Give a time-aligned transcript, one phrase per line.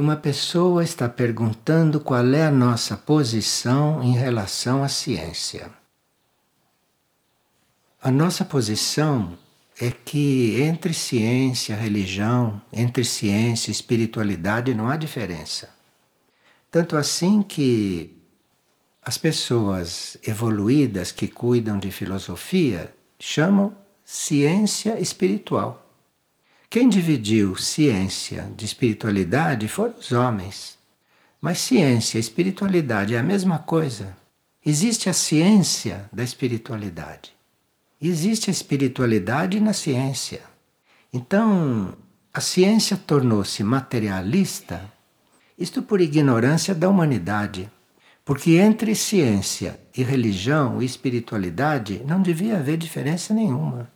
[0.00, 5.70] uma pessoa está perguntando qual é a nossa posição em relação à ciência.
[8.02, 9.38] A nossa posição
[9.78, 15.68] é que entre ciência, religião, entre ciência e espiritualidade não há diferença.
[16.70, 18.16] Tanto assim que
[19.02, 23.74] as pessoas evoluídas que cuidam de filosofia chamam
[24.04, 25.89] ciência espiritual.
[26.72, 30.78] Quem dividiu ciência de espiritualidade foram os homens.
[31.40, 34.16] Mas ciência e espiritualidade é a mesma coisa.
[34.64, 37.32] Existe a ciência da espiritualidade.
[38.00, 40.42] Existe a espiritualidade na ciência.
[41.12, 41.92] Então,
[42.32, 44.80] a ciência tornou-se materialista,
[45.58, 47.68] isto por ignorância da humanidade.
[48.24, 53.90] Porque entre ciência e religião e espiritualidade não devia haver diferença nenhuma.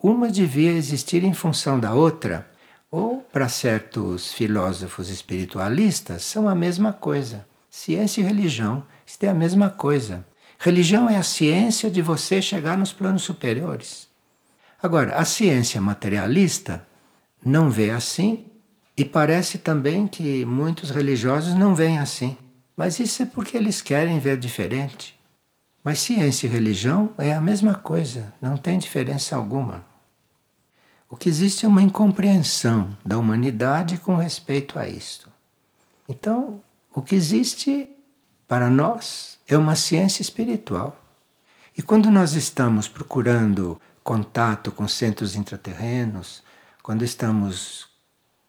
[0.00, 2.48] Uma devia existir em função da outra,
[2.88, 7.46] ou, para certos filósofos espiritualistas, são a mesma coisa.
[7.68, 10.24] Ciência e religião, isto é a mesma coisa.
[10.58, 14.08] Religião é a ciência de você chegar nos planos superiores.
[14.80, 16.86] Agora, a ciência materialista
[17.44, 18.46] não vê assim,
[18.96, 22.36] e parece também que muitos religiosos não veem assim.
[22.76, 25.18] Mas isso é porque eles querem ver diferente.
[25.82, 29.87] Mas ciência e religião é a mesma coisa, não tem diferença alguma.
[31.10, 35.30] O que existe é uma incompreensão da humanidade com respeito a isto.
[36.06, 36.60] Então,
[36.94, 37.88] o que existe
[38.46, 41.02] para nós é uma ciência espiritual.
[41.76, 46.42] E quando nós estamos procurando contato com centros intraterrenos,
[46.82, 47.88] quando estamos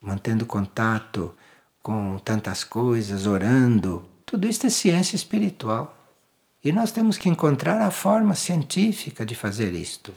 [0.01, 1.33] mantendo contato
[1.81, 5.97] com tantas coisas, orando, tudo isso é ciência espiritual.
[6.61, 10.13] E nós temos que encontrar a forma científica de fazer isto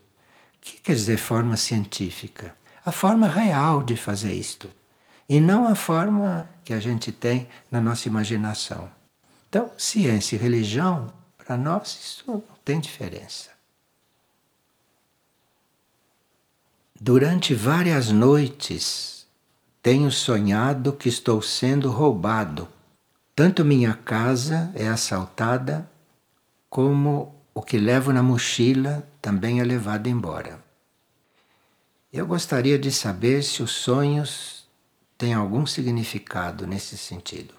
[0.63, 2.57] que quer dizer forma científica?
[2.85, 4.71] A forma real de fazer isto.
[5.29, 8.89] E não a forma que a gente tem na nossa imaginação.
[9.49, 13.51] Então, ciência e religião, para nós, isso não tem diferença.
[16.99, 19.27] Durante várias noites,
[19.83, 22.69] tenho sonhado que estou sendo roubado.
[23.34, 25.91] Tanto minha casa é assaltada,
[26.71, 30.63] como o que levo na mochila também é levado embora.
[32.13, 34.67] Eu gostaria de saber se os sonhos
[35.17, 37.55] têm algum significado nesse sentido.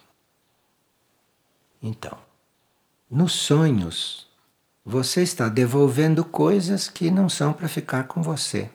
[1.82, 2.18] Então,
[3.10, 4.28] nos sonhos,
[4.86, 8.70] você está devolvendo coisas que não são para ficar com você.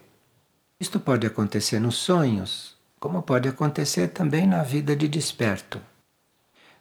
[0.80, 5.80] Isto pode acontecer nos sonhos, como pode acontecer também na vida de desperto.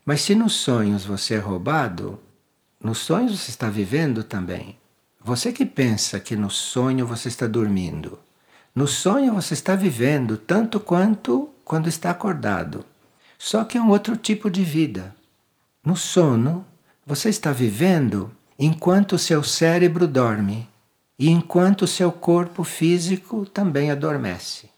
[0.05, 2.19] Mas se nos sonhos você é roubado,
[2.79, 4.77] nos sonhos você está vivendo também.
[5.19, 8.19] Você que pensa que no sonho você está dormindo.
[8.73, 12.85] No sonho você está vivendo tanto quanto quando está acordado.
[13.37, 15.15] Só que é um outro tipo de vida.
[15.83, 16.65] No sono,
[17.05, 20.69] você está vivendo enquanto o seu cérebro dorme
[21.17, 24.69] e enquanto o seu corpo físico também adormece.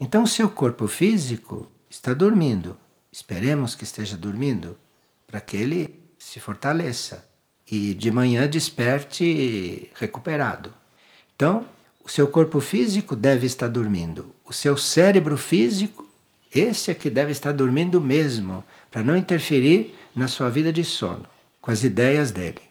[0.00, 2.76] Então, o seu corpo físico está dormindo.
[3.12, 4.76] Esperemos que esteja dormindo
[5.26, 7.28] para que ele se fortaleça
[7.70, 10.72] e de manhã desperte recuperado.
[11.34, 11.66] Então,
[12.04, 14.32] o seu corpo físico deve estar dormindo.
[14.44, 16.08] O seu cérebro físico,
[16.54, 21.26] esse é que deve estar dormindo mesmo, para não interferir na sua vida de sono,
[21.60, 22.62] com as ideias dele.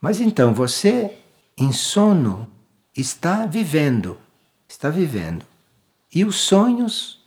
[0.00, 1.14] Mas então você,
[1.58, 2.50] em sono,
[2.96, 4.18] está vivendo,
[4.66, 5.44] está vivendo.
[6.12, 7.22] E os sonhos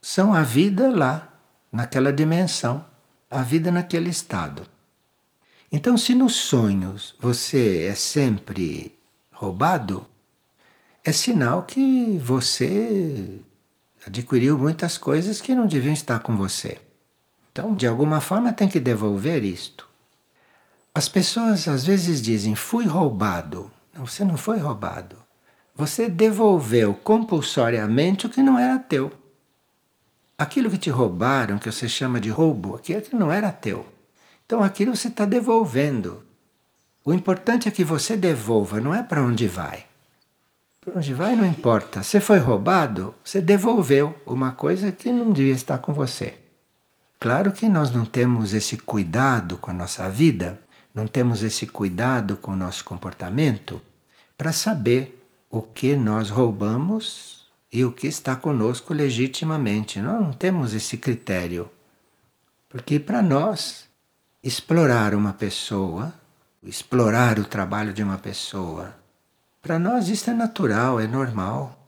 [0.00, 1.32] são a vida lá,
[1.72, 2.84] naquela dimensão,
[3.30, 4.73] a vida naquele estado.
[5.76, 8.96] Então, se nos sonhos você é sempre
[9.32, 10.06] roubado,
[11.04, 13.40] é sinal que você
[14.06, 16.80] adquiriu muitas coisas que não deviam estar com você.
[17.50, 19.88] Então, de alguma forma, tem que devolver isto.
[20.94, 23.68] As pessoas às vezes dizem: fui roubado.
[23.92, 25.16] Não, você não foi roubado.
[25.74, 29.10] Você devolveu compulsoriamente o que não era teu.
[30.38, 33.92] Aquilo que te roubaram, que você chama de roubo, aquilo que não era teu.
[34.54, 36.22] Então aquilo você está devolvendo.
[37.04, 39.84] O importante é que você devolva, não é para onde vai.
[40.80, 42.04] Para onde vai não importa.
[42.04, 46.38] Você foi roubado, você devolveu uma coisa que não devia estar com você.
[47.18, 50.60] Claro que nós não temos esse cuidado com a nossa vida,
[50.94, 53.82] não temos esse cuidado com o nosso comportamento
[54.38, 55.20] para saber
[55.50, 59.98] o que nós roubamos e o que está conosco legitimamente.
[59.98, 61.68] Nós não temos esse critério.
[62.68, 63.92] Porque para nós
[64.44, 66.12] explorar uma pessoa,
[66.62, 68.94] explorar o trabalho de uma pessoa.
[69.62, 71.78] Para nós isso é natural, é normal.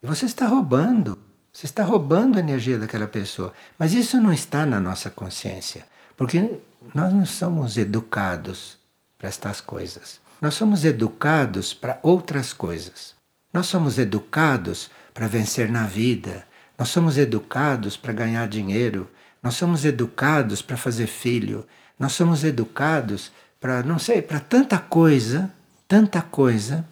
[0.00, 1.18] E você está roubando.
[1.52, 3.52] Você está roubando a energia daquela pessoa.
[3.76, 5.84] Mas isso não está na nossa consciência,
[6.16, 6.60] porque
[6.94, 8.78] nós não somos educados
[9.18, 10.20] para estas coisas.
[10.40, 13.16] Nós somos educados para outras coisas.
[13.52, 16.46] Nós somos educados para vencer na vida.
[16.78, 19.10] Nós somos educados para ganhar dinheiro.
[19.42, 21.66] Nós somos educados para fazer filho.
[21.98, 25.52] Nós somos educados para, não sei, para tanta coisa,
[25.88, 26.86] tanta coisa,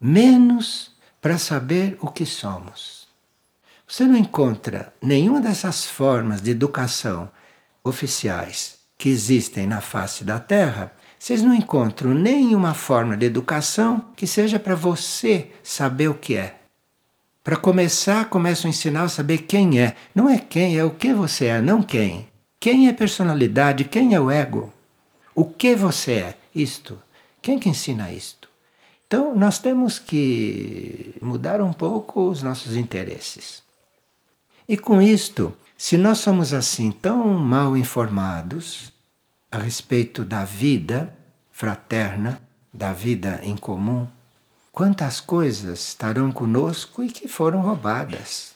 [0.00, 3.08] menos para saber o que somos.
[3.86, 7.30] Você não encontra nenhuma dessas formas de educação
[7.82, 10.92] oficiais que existem na face da Terra
[11.24, 16.63] vocês não encontram nenhuma forma de educação que seja para você saber o que é.
[17.44, 19.94] Para começar, começam a ensinar a saber quem é.
[20.14, 22.26] Não é quem, é o que você é, não quem.
[22.58, 24.72] Quem é personalidade, quem é o ego?
[25.34, 26.38] O que você é?
[26.54, 26.98] Isto.
[27.42, 28.48] Quem que ensina isto?
[29.06, 33.62] Então, nós temos que mudar um pouco os nossos interesses.
[34.66, 38.90] E com isto, se nós somos assim tão mal informados,
[39.52, 41.14] a respeito da vida
[41.52, 42.40] fraterna,
[42.72, 44.08] da vida em comum,
[44.74, 48.54] quantas coisas estarão conosco e que foram roubadas.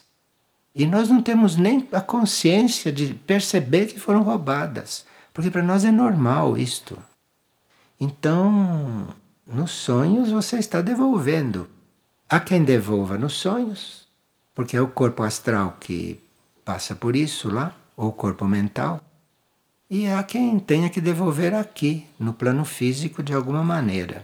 [0.75, 5.85] E nós não temos nem a consciência de perceber que foram roubadas, porque para nós
[5.85, 6.99] é normal isto.
[7.97, 9.07] Então,
[9.47, 11.69] nos sonhos você está devolvendo.
[12.29, 14.05] Há quem devolva nos sonhos,
[14.53, 16.21] porque é o corpo astral que
[16.65, 19.01] passa por isso lá, ou o corpo mental.
[19.89, 24.23] E há quem tenha que devolver aqui, no plano físico, de alguma maneira.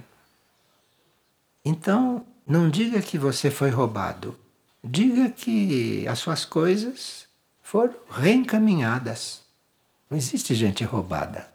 [1.66, 4.38] Então, não diga que você foi roubado.
[4.84, 7.26] Diga que as suas coisas
[7.64, 9.42] foram reencaminhadas.
[10.08, 11.50] Não existe gente roubada.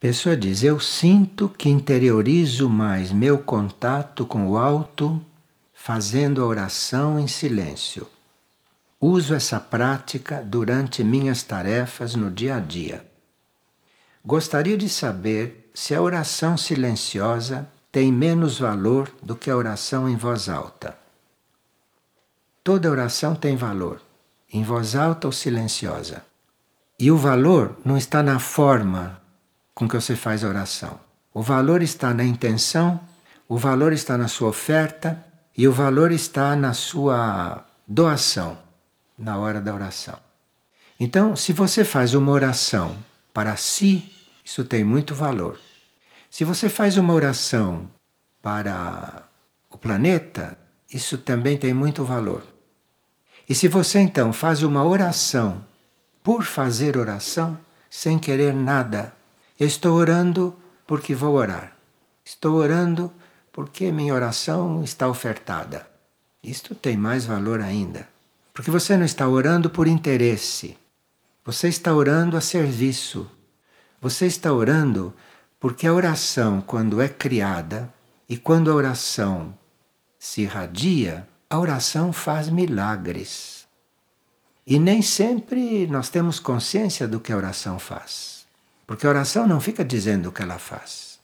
[0.00, 5.24] Pessoa diz: Eu sinto que interiorizo mais meu contato com o alto
[5.72, 8.08] fazendo a oração em silêncio.
[9.00, 13.06] Uso essa prática durante minhas tarefas no dia a dia.
[14.24, 20.16] Gostaria de saber se a oração silenciosa tem menos valor do que a oração em
[20.16, 20.96] voz alta.
[22.64, 24.00] Toda oração tem valor,
[24.50, 26.24] em voz alta ou silenciosa.
[26.98, 29.20] E o valor não está na forma
[29.74, 30.98] com que você faz a oração.
[31.34, 32.98] O valor está na intenção,
[33.46, 35.22] o valor está na sua oferta
[35.54, 38.56] e o valor está na sua doação
[39.18, 40.18] na hora da oração.
[40.98, 42.96] Então, se você faz uma oração
[43.34, 44.15] para si,
[44.46, 45.58] isso tem muito valor.
[46.30, 47.90] Se você faz uma oração
[48.40, 49.24] para
[49.68, 50.56] o planeta,
[50.88, 52.44] isso também tem muito valor.
[53.48, 55.64] E se você então faz uma oração
[56.22, 57.58] por fazer oração,
[57.90, 59.12] sem querer nada,
[59.58, 60.56] eu estou orando
[60.86, 61.76] porque vou orar.
[62.24, 63.12] Estou orando
[63.52, 65.88] porque minha oração está ofertada.
[66.40, 68.08] Isto tem mais valor ainda.
[68.54, 70.78] Porque você não está orando por interesse.
[71.44, 73.28] Você está orando a serviço.
[74.06, 75.12] Você está orando
[75.58, 77.92] porque a oração, quando é criada
[78.28, 79.52] e quando a oração
[80.16, 83.66] se irradia, a oração faz milagres.
[84.64, 88.46] E nem sempre nós temos consciência do que a oração faz.
[88.86, 91.18] Porque a oração não fica dizendo o que ela faz.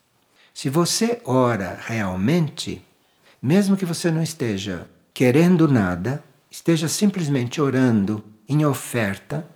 [0.53, 2.85] Se você ora realmente,
[3.41, 6.21] mesmo que você não esteja querendo nada,
[6.51, 9.49] esteja simplesmente orando em oferta,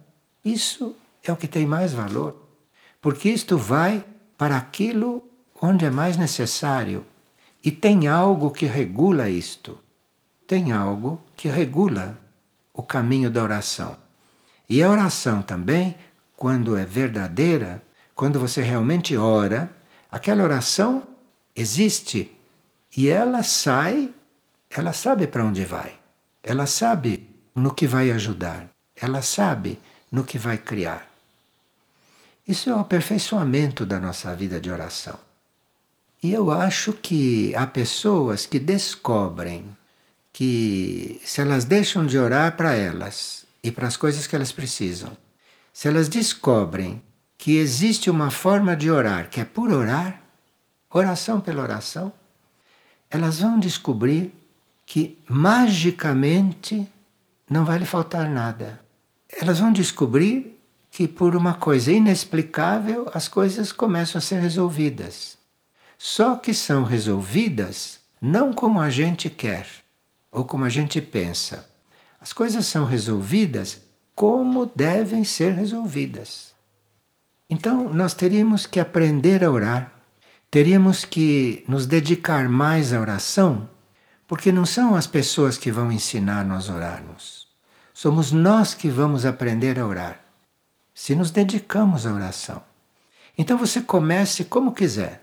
[0.44, 2.45] isso é o que tem mais valor.
[3.00, 4.04] Porque isto vai
[4.36, 5.22] para aquilo
[5.60, 7.04] onde é mais necessário.
[7.64, 9.78] E tem algo que regula isto.
[10.46, 12.18] Tem algo que regula
[12.72, 13.96] o caminho da oração.
[14.68, 15.96] E a oração também,
[16.36, 17.82] quando é verdadeira,
[18.14, 19.70] quando você realmente ora,
[20.10, 21.02] aquela oração
[21.54, 22.36] existe
[22.96, 24.12] e ela sai,
[24.70, 25.98] ela sabe para onde vai.
[26.42, 29.78] Ela sabe no que vai ajudar, ela sabe
[30.10, 31.15] no que vai criar.
[32.46, 35.18] Isso é o aperfeiçoamento da nossa vida de oração.
[36.22, 39.76] E eu acho que há pessoas que descobrem
[40.32, 45.16] que se elas deixam de orar para elas e para as coisas que elas precisam,
[45.72, 47.02] se elas descobrem
[47.36, 50.22] que existe uma forma de orar que é por orar,
[50.90, 52.12] oração pela oração,
[53.10, 54.32] elas vão descobrir
[54.84, 56.88] que magicamente
[57.48, 58.80] não vai lhe faltar nada.
[59.28, 60.55] Elas vão descobrir
[60.96, 65.36] que por uma coisa inexplicável as coisas começam a ser resolvidas.
[65.98, 69.66] Só que são resolvidas não como a gente quer
[70.32, 71.68] ou como a gente pensa.
[72.18, 73.78] As coisas são resolvidas
[74.14, 76.54] como devem ser resolvidas.
[77.50, 79.92] Então, nós teríamos que aprender a orar,
[80.50, 83.68] teríamos que nos dedicar mais à oração
[84.26, 87.48] Porque não são as pessoas que vão ensinar nós a orarmos.
[87.92, 90.25] Somos nós que vamos aprender a orar,
[90.96, 92.62] se nos dedicamos à oração.
[93.36, 95.22] Então você comece como quiser.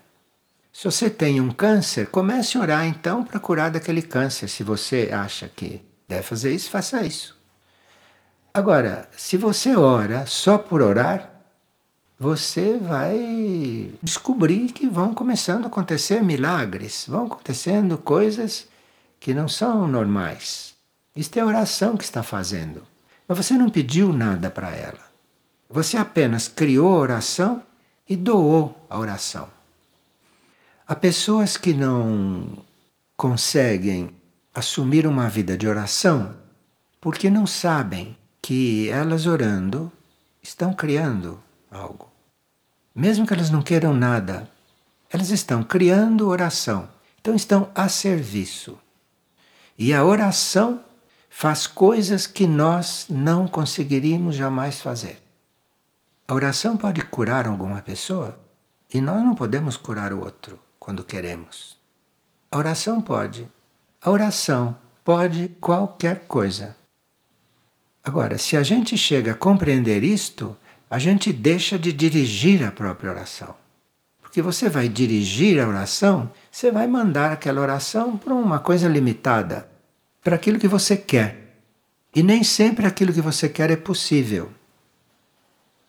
[0.72, 4.48] Se você tem um câncer, comece a orar então para curar daquele câncer.
[4.48, 7.36] Se você acha que deve fazer isso, faça isso.
[8.53, 11.32] Agora, se você ora só por orar,
[12.20, 18.68] você vai descobrir que vão começando a acontecer milagres, vão acontecendo coisas
[19.20, 20.75] que não são normais.
[21.15, 22.84] Isto é a oração que está fazendo.
[23.27, 25.12] Mas você não pediu nada para ela.
[25.74, 27.63] Você apenas criou a oração
[28.08, 29.50] e doou a oração.
[30.88, 32.63] Há pessoas que não
[33.18, 34.12] conseguem
[34.53, 36.36] assumir uma vida de oração
[37.01, 39.92] porque não sabem que elas orando
[40.44, 42.08] estão criando algo.
[42.94, 44.48] Mesmo que elas não queiram nada,
[45.10, 46.88] elas estão criando oração.
[47.20, 48.77] Então estão a serviço.
[49.75, 50.84] E a oração
[51.32, 55.23] faz coisas que nós não conseguiríamos jamais fazer.
[56.25, 58.39] A oração pode curar alguma pessoa
[58.94, 61.77] e nós não podemos curar o outro quando queremos.
[62.50, 63.48] A oração pode.
[64.01, 66.77] A oração pode qualquer coisa.
[68.01, 70.56] Agora, se a gente chega a compreender isto,
[70.89, 73.56] a gente deixa de dirigir a própria oração.
[74.22, 79.70] Porque você vai dirigir a oração, você vai mandar aquela oração para uma coisa limitada,
[80.24, 81.60] para aquilo que você quer.
[82.15, 84.50] E nem sempre aquilo que você quer é possível.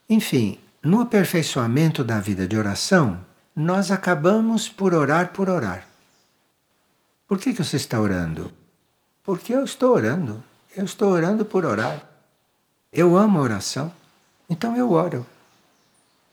[0.08, 3.25] Enfim, no aperfeiçoamento da vida de oração,
[3.56, 5.87] nós acabamos por orar por orar.
[7.26, 8.52] Por que, que você está orando?
[9.23, 10.44] Porque eu estou orando.
[10.76, 12.02] Eu estou orando por orar.
[12.92, 13.92] Eu amo a oração,
[14.49, 15.26] então eu oro.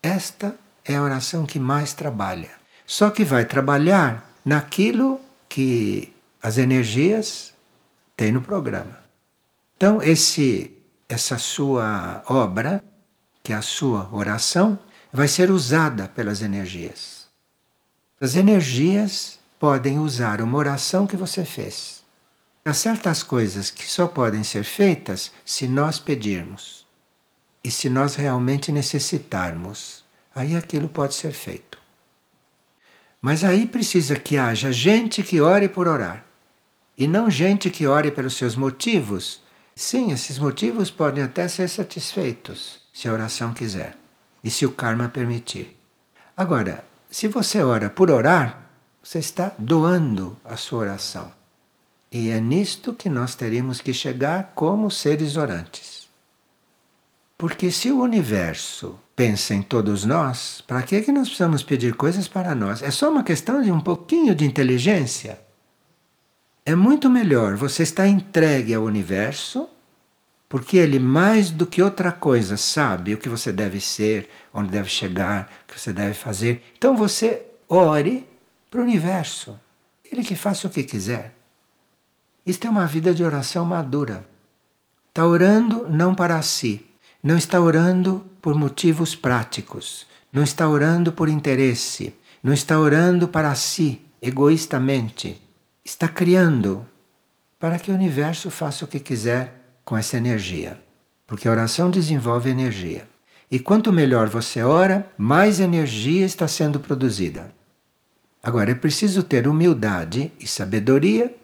[0.02, 2.50] Esta é a oração que mais trabalha.
[2.86, 6.12] Só que vai trabalhar naquilo que
[6.42, 7.54] as energias
[8.16, 8.98] têm no programa.
[9.76, 10.76] Então, esse,
[11.08, 12.82] essa sua obra,
[13.42, 14.78] que a sua oração,
[15.12, 17.26] vai ser usada pelas energias.
[18.20, 22.02] As energias podem usar uma oração que você fez.
[22.64, 26.86] Há certas coisas que só podem ser feitas se nós pedirmos.
[27.64, 31.78] E se nós realmente necessitarmos, aí aquilo pode ser feito.
[33.20, 36.24] Mas aí precisa que haja gente que ore por orar.
[36.98, 39.40] E não gente que ore pelos seus motivos.
[39.76, 43.96] Sim, esses motivos podem até ser satisfeitos, se a oração quiser
[44.44, 45.76] e se o karma permitir.
[46.36, 48.70] Agora, se você ora por orar,
[49.02, 51.32] você está doando a sua oração.
[52.10, 56.08] E é nisto que nós teríamos que chegar como seres orantes.
[57.38, 62.28] Porque se o universo pensa em todos nós, para que, que nós precisamos pedir coisas
[62.28, 62.82] para nós?
[62.82, 65.40] É só uma questão de um pouquinho de inteligência.
[66.64, 69.68] É muito melhor você estar entregue ao universo
[70.52, 74.90] porque ele, mais do que outra coisa, sabe o que você deve ser, onde deve
[74.90, 76.62] chegar, o que você deve fazer.
[76.76, 78.28] Então você ore
[78.70, 79.58] para o universo.
[80.04, 81.34] Ele que faça o que quiser.
[82.44, 84.28] Isto é uma vida de oração madura.
[85.08, 86.84] Está orando não para si,
[87.22, 93.54] não está orando por motivos práticos, não está orando por interesse, não está orando para
[93.54, 95.40] si, egoístamente.
[95.82, 96.86] Está criando
[97.58, 100.80] para que o universo faça o que quiser com essa energia.
[101.26, 103.08] Porque a oração desenvolve energia.
[103.50, 107.52] E quanto melhor você ora, mais energia está sendo produzida.
[108.42, 111.34] Agora, é preciso ter humildade e sabedoria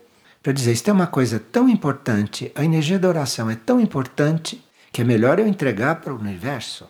[0.42, 4.64] para dizer: isto é uma coisa tão importante, a energia da oração é tão importante,
[4.90, 6.88] que é melhor eu entregar para o universo,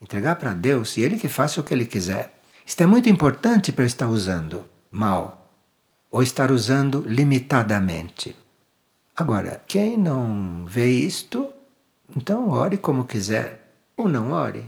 [0.00, 2.40] entregar para Deus e Ele que faça o que Ele quiser.
[2.64, 5.50] Isto é muito importante para estar usando mal,
[6.10, 8.36] ou estar usando limitadamente.
[9.14, 11.52] Agora, quem não vê isto,
[12.16, 14.64] então ore como quiser, ou não ore.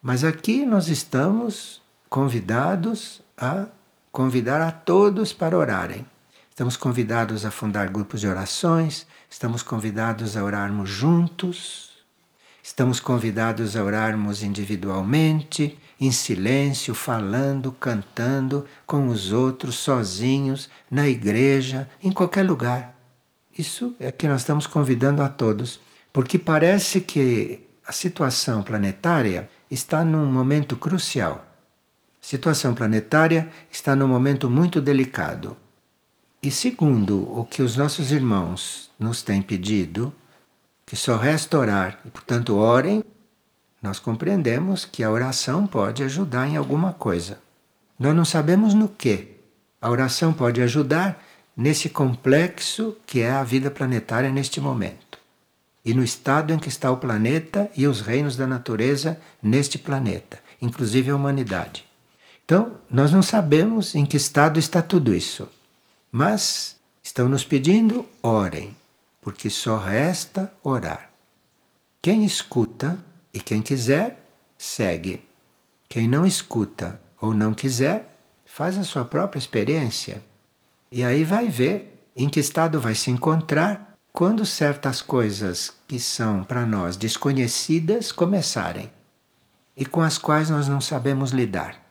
[0.00, 3.66] Mas aqui nós estamos convidados a
[4.10, 6.06] convidar a todos para orarem.
[6.48, 11.90] Estamos convidados a fundar grupos de orações, estamos convidados a orarmos juntos,
[12.62, 21.86] estamos convidados a orarmos individualmente, em silêncio, falando, cantando com os outros, sozinhos, na igreja,
[22.02, 22.93] em qualquer lugar.
[23.56, 25.80] Isso é que nós estamos convidando a todos,
[26.12, 31.46] porque parece que a situação planetária está num momento crucial.
[32.22, 35.56] A situação planetária está num momento muito delicado.
[36.42, 40.12] E segundo o que os nossos irmãos nos têm pedido,
[40.84, 43.04] que só resta orar, e portanto orem,
[43.80, 47.38] nós compreendemos que a oração pode ajudar em alguma coisa.
[47.98, 49.36] Nós não sabemos no que.
[49.80, 51.22] A oração pode ajudar
[51.56, 55.18] nesse complexo que é a vida planetária neste momento.
[55.84, 60.38] E no estado em que está o planeta e os reinos da natureza neste planeta,
[60.60, 61.84] inclusive a humanidade.
[62.44, 65.48] Então, nós não sabemos em que estado está tudo isso.
[66.10, 68.76] Mas estão nos pedindo, orem,
[69.20, 71.10] porque só resta orar.
[72.00, 72.98] Quem escuta
[73.32, 74.24] e quem quiser,
[74.58, 75.22] segue.
[75.88, 80.22] Quem não escuta ou não quiser, faz a sua própria experiência.
[80.90, 86.44] E aí vai ver em que estado vai se encontrar quando certas coisas que são
[86.44, 88.90] para nós desconhecidas começarem
[89.76, 91.82] e com as quais nós não sabemos lidar.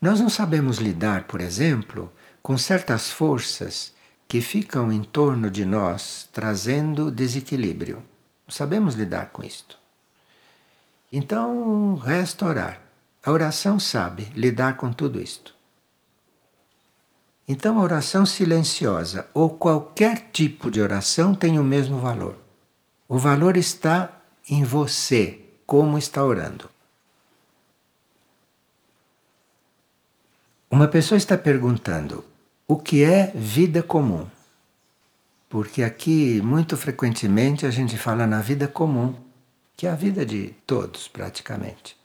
[0.00, 3.92] Nós não sabemos lidar, por exemplo, com certas forças
[4.28, 7.96] que ficam em torno de nós trazendo desequilíbrio.
[8.46, 9.78] Não sabemos lidar com isto.
[11.12, 12.80] Então, resta orar.
[13.24, 15.55] A oração sabe lidar com tudo isto.
[17.48, 22.36] Então, a oração silenciosa ou qualquer tipo de oração tem o mesmo valor.
[23.08, 26.68] O valor está em você, como está orando.
[30.68, 32.24] Uma pessoa está perguntando
[32.66, 34.26] o que é vida comum.
[35.48, 39.14] Porque aqui, muito frequentemente, a gente fala na vida comum,
[39.76, 41.96] que é a vida de todos, praticamente.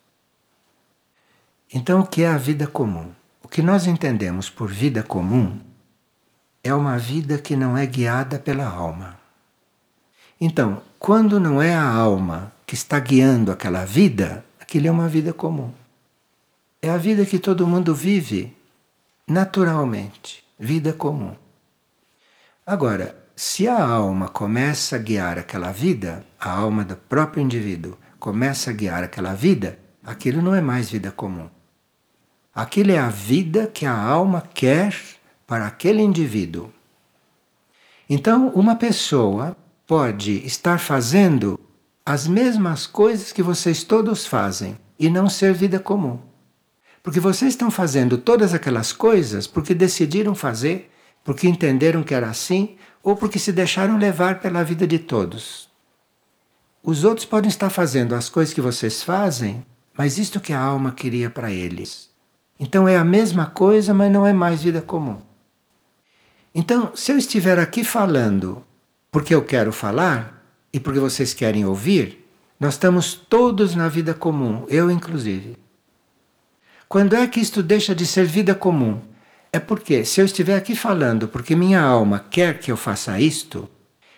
[1.74, 3.12] Então, o que é a vida comum?
[3.51, 5.60] Que nós entendemos por vida comum
[6.63, 9.20] é uma vida que não é guiada pela alma.
[10.39, 15.34] Então, quando não é a alma que está guiando aquela vida, aquilo é uma vida
[15.34, 15.70] comum.
[16.81, 18.55] É a vida que todo mundo vive
[19.27, 21.36] naturalmente, vida comum.
[22.65, 28.70] Agora, se a alma começa a guiar aquela vida, a alma do próprio indivíduo começa
[28.70, 31.50] a guiar aquela vida, aquilo não é mais vida comum.
[32.53, 34.93] Aquilo é a vida que a alma quer
[35.48, 36.70] para aquele indivíduo.
[38.10, 39.55] Então, uma pessoa
[39.88, 41.58] pode estar fazendo
[42.06, 46.19] as mesmas coisas que vocês todos fazem e não ser vida comum.
[47.02, 50.91] Porque vocês estão fazendo todas aquelas coisas porque decidiram fazer,
[51.23, 55.69] porque entenderam que era assim, ou porque se deixaram levar pela vida de todos.
[56.84, 59.65] Os outros podem estar fazendo as coisas que vocês fazem,
[59.97, 62.11] mas isto que a alma queria para eles.
[62.62, 65.17] Então é a mesma coisa, mas não é mais vida comum.
[66.54, 68.63] Então, se eu estiver aqui falando
[69.12, 72.24] porque eu quero falar e porque vocês querem ouvir,
[72.60, 75.58] nós estamos todos na vida comum, eu inclusive.
[76.88, 79.02] Quando é que isto deixa de ser vida comum?
[79.52, 83.67] É porque, se eu estiver aqui falando porque minha alma quer que eu faça isto,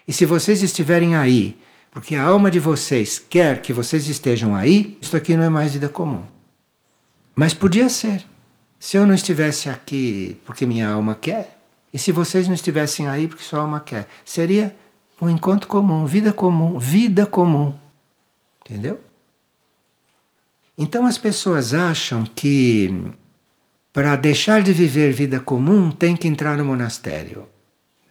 [0.05, 1.57] e se vocês estiverem aí
[1.89, 5.73] porque a alma de vocês quer que vocês estejam aí, isto aqui não é mais
[5.73, 6.23] vida comum.
[7.35, 8.32] Mas podia ser.
[8.83, 11.57] Se eu não estivesse aqui porque minha alma quer,
[11.93, 14.75] e se vocês não estivessem aí porque sua alma quer, seria
[15.21, 17.73] um encontro comum, vida comum, vida comum.
[18.59, 18.99] Entendeu?
[20.77, 22.93] Então as pessoas acham que
[23.93, 27.47] para deixar de viver vida comum tem que entrar no monastério.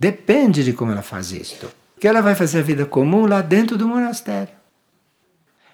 [0.00, 1.70] Depende de como ela faz isto.
[2.00, 4.54] Que ela vai fazer a vida comum lá dentro do monastério.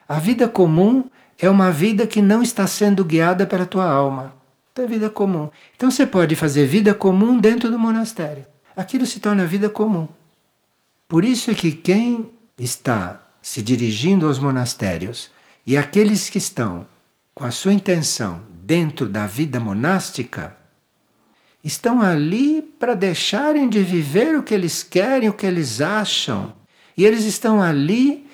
[0.09, 1.05] A vida comum
[1.39, 4.37] é uma vida que não está sendo guiada pela tua alma
[4.79, 5.51] da vida comum.
[5.77, 8.47] Então você pode fazer vida comum dentro do monastério.
[8.77, 10.09] Aquilo se torna vida comum.
[11.09, 15.31] Por isso é que quem está se dirigindo aos monastérios
[15.67, 16.87] e aqueles que estão
[17.35, 20.57] com a sua intenção dentro da vida monástica
[21.65, 26.53] estão ali para deixarem de viver o que eles querem, o que eles acham.
[26.97, 28.28] E eles estão ali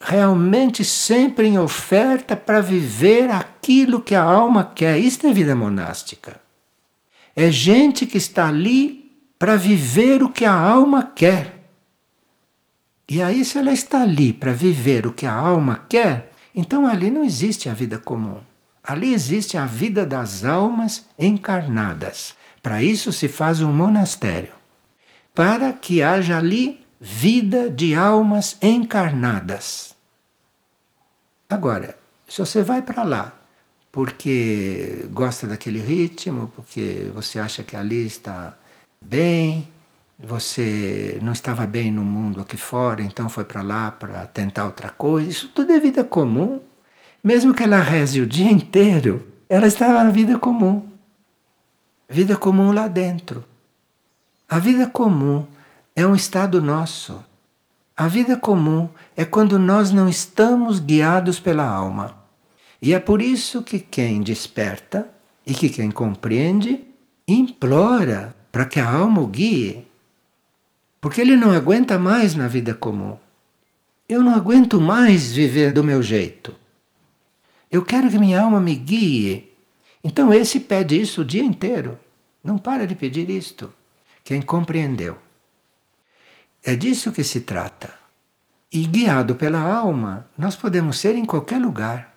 [0.00, 4.98] realmente sempre em oferta para viver aquilo que a alma quer.
[4.98, 6.40] Isso é vida monástica.
[7.36, 11.60] É gente que está ali para viver o que a alma quer.
[13.08, 17.10] E aí, se ela está ali para viver o que a alma quer, então ali
[17.10, 18.38] não existe a vida comum.
[18.82, 22.34] Ali existe a vida das almas encarnadas.
[22.62, 24.52] Para isso se faz um monastério.
[25.34, 29.89] Para que haja ali vida de almas encarnadas.
[31.50, 31.96] Agora,
[32.28, 33.32] se você vai para lá
[33.90, 38.56] porque gosta daquele ritmo, porque você acha que ali está
[39.00, 39.68] bem,
[40.16, 44.90] você não estava bem no mundo aqui fora, então foi para lá para tentar outra
[44.90, 46.60] coisa, isso tudo é vida comum.
[47.22, 50.88] Mesmo que ela reze o dia inteiro, ela estava na vida comum.
[52.08, 53.44] Vida comum lá dentro.
[54.48, 55.46] A vida comum
[55.94, 57.22] é um estado nosso.
[58.00, 62.16] A vida comum é quando nós não estamos guiados pela alma.
[62.80, 65.06] E é por isso que quem desperta
[65.46, 66.82] e que quem compreende
[67.28, 69.86] implora para que a alma o guie,
[70.98, 73.18] porque ele não aguenta mais na vida comum.
[74.08, 76.56] Eu não aguento mais viver do meu jeito.
[77.70, 79.52] Eu quero que minha alma me guie.
[80.02, 81.98] Então esse pede isso o dia inteiro.
[82.42, 83.70] Não para de pedir isto.
[84.24, 85.18] Quem compreendeu.
[86.62, 87.94] É disso que se trata.
[88.72, 92.14] E guiado pela alma, nós podemos ser em qualquer lugar.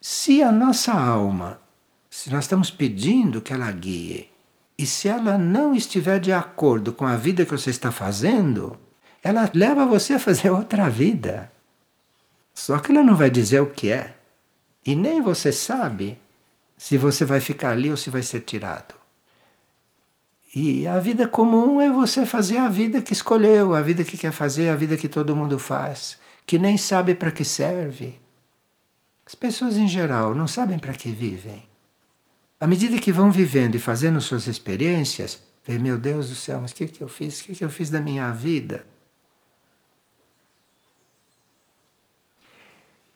[0.00, 1.60] Se a nossa alma,
[2.08, 4.30] se nós estamos pedindo que ela guie,
[4.78, 8.78] e se ela não estiver de acordo com a vida que você está fazendo,
[9.22, 11.52] ela leva você a fazer outra vida.
[12.54, 14.16] Só que ela não vai dizer o que é.
[14.84, 16.18] E nem você sabe
[16.78, 18.94] se você vai ficar ali ou se vai ser tirado.
[20.54, 24.32] E a vida comum é você fazer a vida que escolheu, a vida que quer
[24.32, 28.20] fazer, a vida que todo mundo faz, que nem sabe para que serve.
[29.24, 31.62] As pessoas em geral não sabem para que vivem.
[32.58, 36.72] À medida que vão vivendo e fazendo suas experiências, vê, meu Deus do céu, mas
[36.72, 37.40] o que, que eu fiz?
[37.40, 38.84] O que, que eu fiz da minha vida?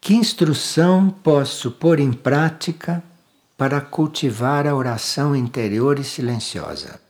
[0.00, 3.02] Que instrução posso pôr em prática
[3.56, 7.03] para cultivar a oração interior e silenciosa?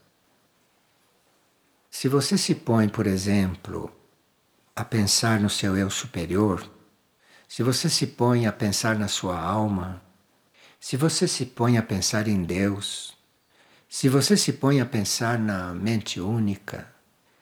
[2.04, 3.90] Se você se põe, por exemplo,
[4.76, 6.62] a pensar no seu eu superior,
[7.48, 10.02] se você se põe a pensar na sua alma,
[10.78, 13.16] se você se põe a pensar em Deus,
[13.88, 16.86] se você se põe a pensar na mente única,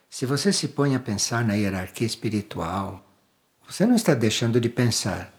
[0.09, 3.05] se você se põe a pensar na hierarquia espiritual,
[3.67, 5.35] você não está deixando de pensar.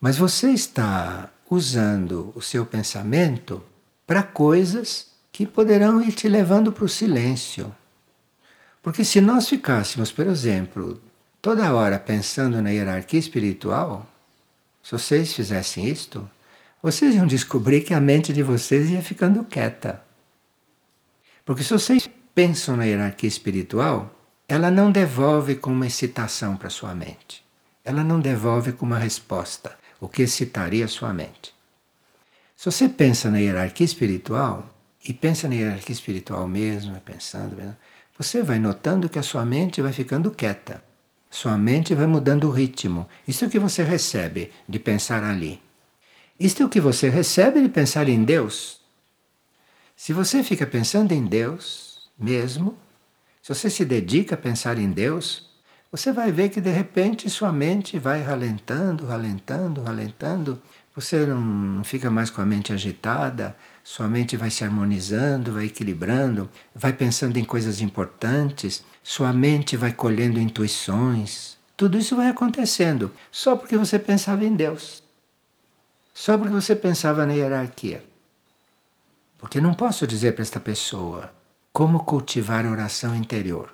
[0.00, 3.62] Mas você está usando o seu pensamento
[4.06, 7.70] para coisas que poderão ir te levando para o silêncio.
[8.84, 11.00] Porque se nós ficássemos, por exemplo,
[11.40, 14.06] toda hora pensando na hierarquia espiritual,
[14.82, 16.30] se vocês fizessem isto,
[16.82, 20.04] vocês iam descobrir que a mente de vocês ia ficando quieta.
[21.46, 24.14] Porque se vocês pensam na hierarquia espiritual,
[24.46, 27.42] ela não devolve com uma excitação para sua mente.
[27.82, 31.54] Ela não devolve com uma resposta o que excitaria sua mente.
[32.54, 34.74] Se você pensa na hierarquia espiritual,
[35.06, 37.74] e pensa na hierarquia espiritual mesmo, pensando,
[38.16, 40.82] você vai notando que a sua mente vai ficando quieta.
[41.28, 43.08] Sua mente vai mudando o ritmo.
[43.26, 45.60] Isso é o que você recebe de pensar ali.
[46.38, 48.80] Isto é o que você recebe de pensar em Deus.
[49.96, 52.76] Se você fica pensando em Deus mesmo,
[53.42, 55.50] se você se dedica a pensar em Deus,
[55.90, 60.62] você vai ver que de repente sua mente vai ralentando, ralentando, ralentando.
[60.94, 66.48] Você não fica mais com a mente agitada, sua mente vai se harmonizando, vai equilibrando,
[66.74, 71.58] vai pensando em coisas importantes, sua mente vai colhendo intuições.
[71.76, 75.02] Tudo isso vai acontecendo só porque você pensava em Deus.
[76.14, 78.02] Só porque você pensava na hierarquia.
[79.36, 81.30] Porque não posso dizer para esta pessoa
[81.70, 83.70] como cultivar a oração interior.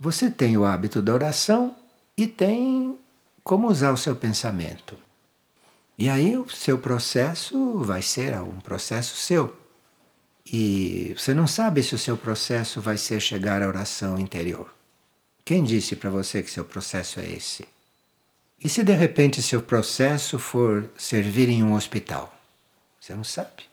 [0.00, 1.76] Você tem o hábito da oração
[2.16, 2.98] e tem
[3.42, 4.96] como usar o seu pensamento.
[5.96, 9.56] E aí o seu processo vai ser um processo seu.
[10.44, 14.72] E você não sabe se o seu processo vai ser chegar à oração interior.
[15.44, 17.66] Quem disse para você que seu processo é esse?
[18.62, 22.34] E se de repente seu processo for servir em um hospital?
[23.00, 23.64] Você não sabe.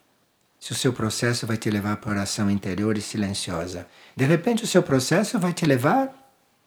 [0.60, 3.88] Se o seu processo vai te levar para a oração interior e silenciosa.
[4.16, 6.14] De repente o seu processo vai te levar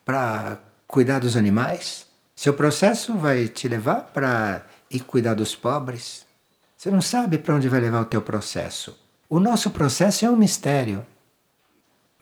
[0.04, 2.06] para cuidar dos animais.
[2.34, 6.24] Seu processo vai te levar para ir cuidar dos pobres.
[6.76, 8.96] Você não sabe para onde vai levar o teu processo.
[9.28, 11.04] O nosso processo é um mistério.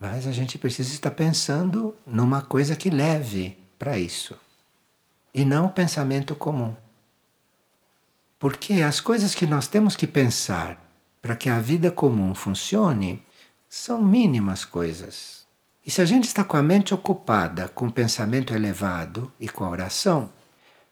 [0.00, 4.36] Mas a gente precisa estar pensando numa coisa que leve para isso.
[5.34, 6.74] E não o pensamento comum.
[8.38, 10.80] Porque as coisas que nós temos que pensar
[11.20, 13.24] para que a vida comum funcione
[13.68, 15.46] são mínimas coisas.
[15.84, 19.64] E se a gente está com a mente ocupada com o pensamento elevado e com
[19.64, 20.30] a oração,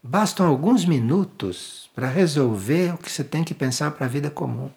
[0.02, 4.70] bastam alguns minutos para resolver o que você tem que pensar para a vida comum.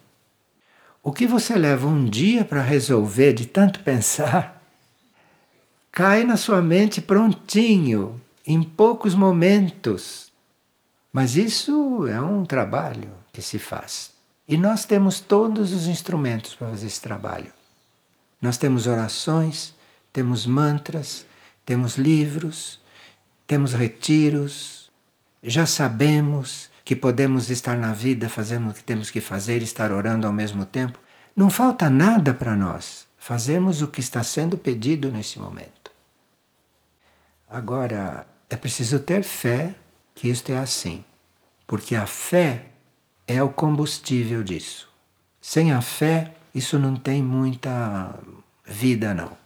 [1.02, 4.62] O que você leva um dia para resolver de tanto pensar,
[5.92, 10.32] cai na sua mente prontinho, em poucos momentos.
[11.12, 14.12] Mas isso é um trabalho que se faz.
[14.46, 17.52] E nós temos todos os instrumentos para fazer esse trabalho.
[18.40, 19.74] Nós temos orações,
[20.12, 21.24] temos mantras,
[21.64, 22.78] temos livros,
[23.46, 24.83] temos retiros,
[25.44, 30.26] já sabemos que podemos estar na vida fazendo o que temos que fazer estar orando
[30.26, 30.98] ao mesmo tempo.
[31.36, 35.90] Não falta nada para nós fazermos o que está sendo pedido nesse momento.
[37.48, 39.74] Agora, é preciso ter fé
[40.14, 41.04] que isto é assim,
[41.66, 42.66] porque a fé
[43.26, 44.88] é o combustível disso.
[45.40, 48.18] Sem a fé, isso não tem muita
[48.64, 49.36] vida, não.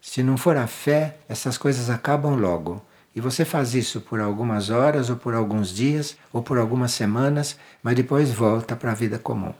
[0.00, 2.84] Se não for a fé, essas coisas acabam logo.
[3.14, 7.56] E você faz isso por algumas horas, ou por alguns dias, ou por algumas semanas,
[7.82, 9.54] mas depois volta para a vida comum.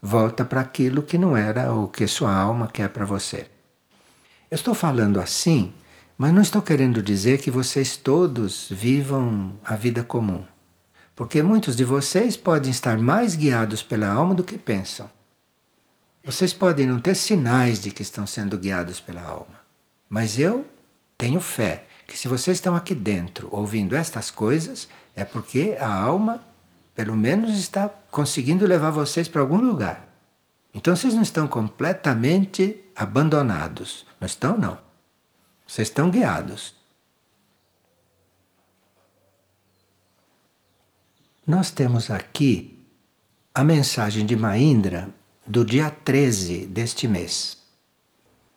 [0.00, 3.48] Volta para aquilo que não era o que sua alma quer para você.
[4.48, 5.72] Eu estou falando assim,
[6.16, 10.44] mas não estou querendo dizer que vocês todos vivam a vida comum.
[11.16, 15.10] Porque muitos de vocês podem estar mais guiados pela alma do que pensam.
[16.22, 19.60] Vocês podem não ter sinais de que estão sendo guiados pela alma.
[20.08, 20.64] Mas eu
[21.18, 26.42] tenho fé que se vocês estão aqui dentro ouvindo estas coisas, é porque a alma,
[26.94, 30.06] pelo menos, está conseguindo levar vocês para algum lugar.
[30.72, 34.06] Então vocês não estão completamente abandonados.
[34.20, 34.78] Não estão, não.
[35.66, 36.74] Vocês estão guiados.
[41.46, 42.84] Nós temos aqui
[43.54, 45.08] a mensagem de Maindra
[45.46, 47.56] do dia 13 deste mês.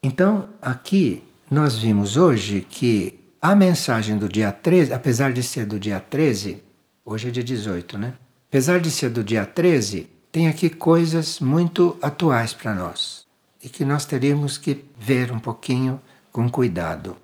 [0.00, 5.80] Então, aqui nós vimos hoje que a mensagem do dia 13, apesar de ser do
[5.80, 6.62] dia 13,
[7.04, 8.14] hoje é dia 18, né?
[8.48, 13.26] Apesar de ser do dia 13, tem aqui coisas muito atuais para nós
[13.60, 17.23] e que nós teríamos que ver um pouquinho com cuidado.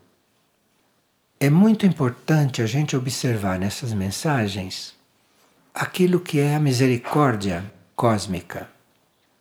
[1.43, 4.95] É muito importante a gente observar nessas mensagens
[5.73, 7.65] aquilo que é a misericórdia
[7.97, 8.69] cósmica,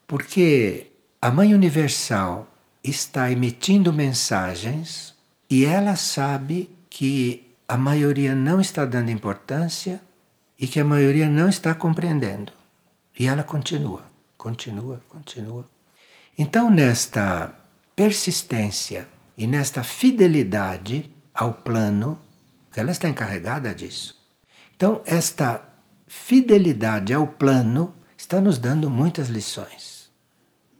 [0.07, 2.47] porque a Mãe Universal
[2.81, 5.13] está emitindo mensagens
[5.49, 9.99] e ela sabe que a maioria não está dando importância
[10.57, 12.53] e que a maioria não está compreendendo.
[13.19, 14.03] E ela continua,
[14.37, 15.65] continua, continua.
[16.37, 17.53] Então, nesta
[17.93, 19.05] persistência
[19.37, 22.19] e nesta fidelidade ao plano,
[22.75, 24.17] ela está encarregada disso.
[24.75, 25.61] Então, esta
[26.07, 30.09] fidelidade ao plano está nos dando muitas lições.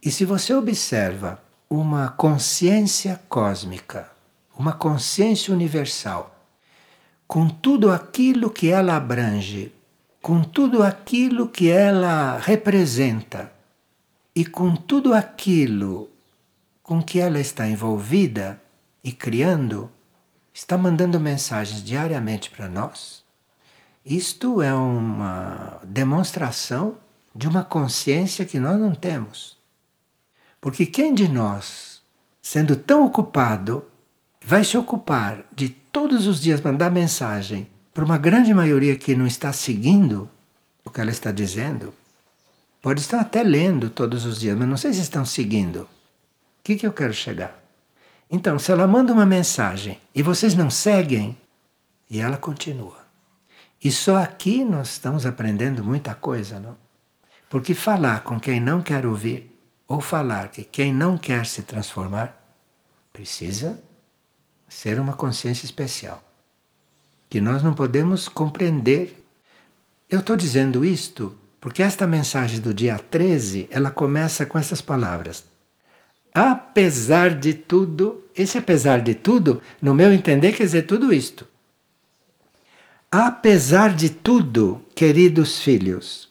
[0.02, 4.10] E se você observa uma consciência cósmica,
[4.58, 6.36] uma consciência universal,
[7.26, 9.72] com tudo aquilo que ela abrange
[10.22, 13.50] com tudo aquilo que ela representa
[14.34, 16.10] e com tudo aquilo
[16.82, 18.60] com que ela está envolvida
[19.02, 19.90] e criando,
[20.60, 23.24] está mandando mensagens diariamente para nós.
[24.04, 26.96] Isto é uma demonstração
[27.34, 29.56] de uma consciência que nós não temos.
[30.60, 32.02] Porque quem de nós,
[32.42, 33.84] sendo tão ocupado,
[34.44, 39.26] vai se ocupar de todos os dias mandar mensagem para uma grande maioria que não
[39.26, 40.28] está seguindo
[40.84, 41.94] o que ela está dizendo,
[42.82, 45.82] pode estar até lendo todos os dias, mas não sei se estão seguindo.
[45.82, 45.88] O
[46.62, 47.59] que, que eu quero chegar?
[48.30, 51.36] Então, se ela manda uma mensagem e vocês não seguem,
[52.08, 52.98] e ela continua.
[53.82, 56.76] E só aqui nós estamos aprendendo muita coisa, não?
[57.48, 59.50] Porque falar com quem não quer ouvir,
[59.88, 62.36] ou falar que quem não quer se transformar,
[63.12, 63.82] precisa
[64.68, 66.22] ser uma consciência especial
[67.30, 69.24] que nós não podemos compreender.
[70.08, 75.44] Eu estou dizendo isto porque esta mensagem do dia 13, ela começa com essas palavras.
[76.32, 81.46] Apesar de tudo, esse apesar de tudo, no meu entender, quer dizer tudo isto.
[83.10, 86.28] Apesar de tudo, queridos filhos,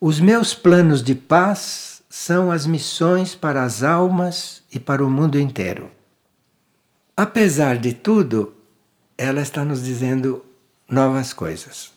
[0.00, 5.38] os meus planos de paz são as missões para as almas e para o mundo
[5.38, 5.90] inteiro.
[7.14, 8.54] Apesar de tudo,
[9.18, 10.44] ela está nos dizendo
[10.88, 11.91] novas coisas.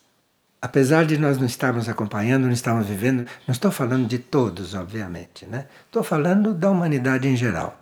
[0.60, 5.46] Apesar de nós não estarmos acompanhando, não estarmos vivendo, não estou falando de todos, obviamente,
[5.46, 5.66] né?
[5.86, 7.78] Estou falando da humanidade em geral.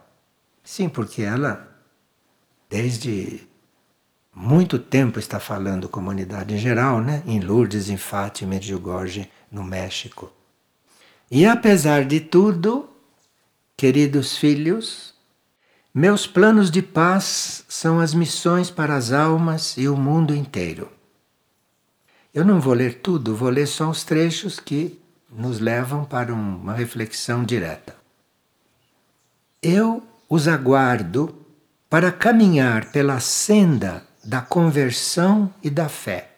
[0.62, 1.68] Sim, porque ela
[2.68, 3.46] desde
[4.34, 7.22] muito tempo está falando com a humanidade em geral, né?
[7.26, 10.32] em Lourdes, em Fátima, em Medjugorje, no México.
[11.30, 12.88] E apesar de tudo,
[13.76, 15.14] queridos filhos,
[15.94, 20.90] meus planos de paz são as missões para as almas e o mundo inteiro.
[22.34, 26.74] Eu não vou ler tudo, vou ler só os trechos que nos levam para uma
[26.74, 27.94] reflexão direta.
[29.62, 31.46] Eu os aguardo
[31.88, 36.32] para caminhar pela senda da conversão e da fé.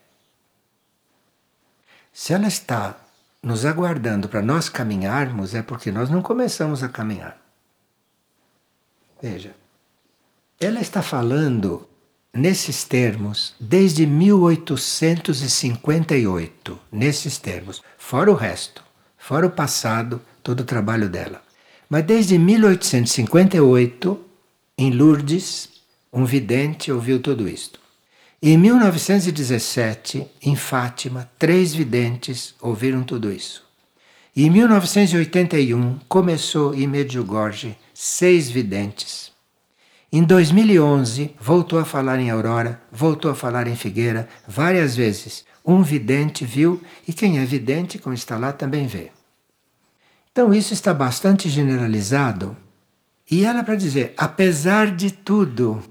[2.13, 2.97] Se ela está
[3.43, 7.39] nos aguardando para nós caminharmos, é porque nós não começamos a caminhar.
[9.23, 9.55] Veja,
[10.61, 11.89] ela está falando
[12.37, 18.85] nesses termos desde 1858, nesses termos, fora o resto,
[19.17, 21.43] fora o passado, todo o trabalho dela.
[21.89, 24.21] Mas desde 1858,
[24.79, 25.71] em Lourdes,
[26.13, 27.81] um vidente ouviu tudo isto.
[28.43, 33.65] Em 1917, em Fátima, três videntes ouviram tudo isso.
[34.35, 39.33] E em 1981, começou em Medjugorje, seis videntes.
[40.17, 45.45] Em 2011, voltou a falar em Aurora, voltou a falar em Figueira, várias vezes.
[45.63, 49.13] Um vidente viu, e quem é vidente, como está lá, também vê.
[50.33, 52.57] Então, isso está bastante generalizado.
[53.31, 55.85] E ela para dizer, apesar de tudo,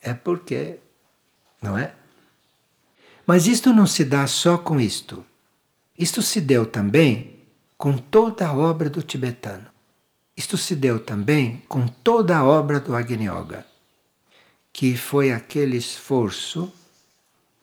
[0.00, 0.78] é porque,
[1.60, 1.92] não é?
[3.26, 5.22] Mas isto não se dá só com isto.
[5.98, 7.40] Isto se deu também
[7.76, 9.66] com toda a obra do tibetano.
[10.38, 13.66] Isto se deu também com toda a obra do Agni Yoga,
[14.72, 16.72] que foi aquele esforço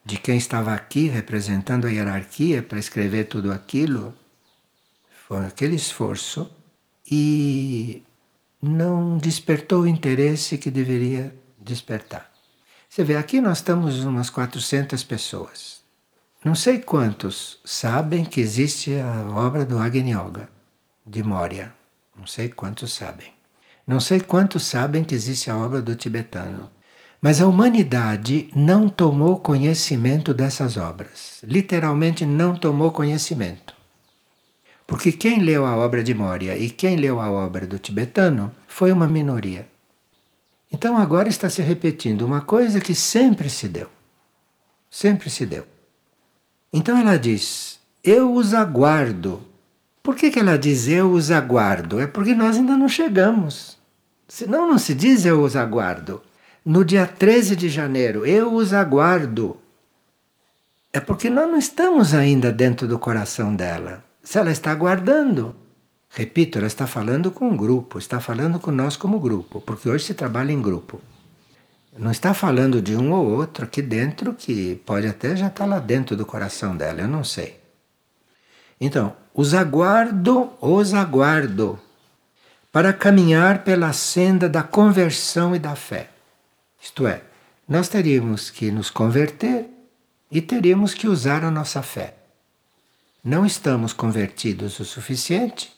[0.04, 4.14] de quem estava aqui representando a hierarquia para escrever tudo aquilo.
[5.26, 6.52] Foi aquele esforço
[7.10, 8.04] e
[8.62, 12.30] não despertou o interesse que deveria despertar.
[12.90, 15.82] Você vê, aqui nós estamos umas 400 pessoas.
[16.44, 20.50] Não sei quantos sabem que existe a obra do Agni Yoga,
[21.08, 21.75] de Moria.
[22.18, 23.34] Não sei quantos sabem.
[23.86, 26.72] Não sei quantos sabem que existe a obra do tibetano.
[27.22, 31.40] Mas a humanidade não tomou conhecimento dessas obras.
[31.44, 33.76] Literalmente não tomou conhecimento.
[34.88, 38.92] Porque quem leu a obra de Moria e quem leu a obra do tibetano foi
[38.92, 39.68] uma minoria.
[40.72, 43.90] Então agora está se repetindo uma coisa que sempre se deu.
[44.90, 45.66] Sempre se deu.
[46.72, 49.42] Então ela diz: Eu os aguardo.
[50.06, 52.00] Por que, que ela diz eu os aguardo?
[52.00, 53.80] É porque nós ainda não chegamos.
[54.28, 56.22] Senão não se diz eu os aguardo.
[56.64, 59.58] No dia 13 de janeiro, eu os aguardo.
[60.94, 64.04] É porque nós não estamos ainda dentro do coração dela.
[64.24, 65.56] Se ela está aguardando,
[66.08, 70.06] Repito, ela está falando com um grupo, está falando com nós como grupo, porque hoje
[70.06, 71.02] se trabalha em grupo.
[71.98, 75.78] Não está falando de um ou outro aqui dentro que pode até já estar lá
[75.78, 77.65] dentro do coração dela, eu não sei.
[78.80, 81.80] Então, os aguardo, os aguardo,
[82.72, 86.10] para caminhar pela senda da conversão e da fé.
[86.82, 87.22] Isto é,
[87.68, 89.68] nós teríamos que nos converter
[90.30, 92.16] e teríamos que usar a nossa fé.
[93.24, 95.76] Não estamos convertidos o suficiente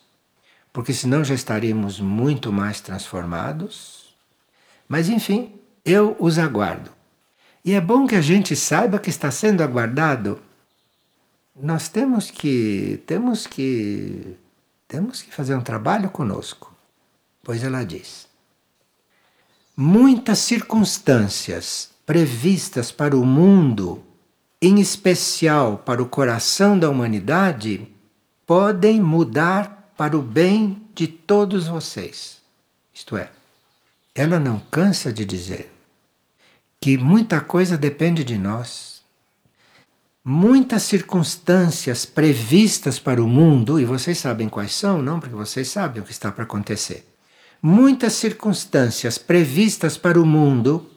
[0.77, 4.13] porque senão já estaríamos muito mais transformados.
[4.87, 6.91] Mas enfim, eu os aguardo.
[7.65, 10.39] E é bom que a gente saiba que está sendo aguardado.
[11.59, 14.37] Nós temos que temos que
[14.87, 16.73] temos que fazer um trabalho conosco.
[17.43, 18.27] Pois ela diz:
[19.75, 24.03] Muitas circunstâncias previstas para o mundo,
[24.61, 27.87] em especial para o coração da humanidade,
[28.45, 32.41] podem mudar para o bem de todos vocês.
[32.93, 33.29] Isto é,
[34.15, 35.73] ela não cansa de dizer
[36.79, 38.96] que muita coisa depende de nós.
[40.29, 45.21] Muitas circunstâncias previstas para o mundo, e vocês sabem quais são, não?
[45.21, 47.07] Porque vocês sabem o que está para acontecer.
[47.61, 50.91] Muitas circunstâncias previstas para o mundo,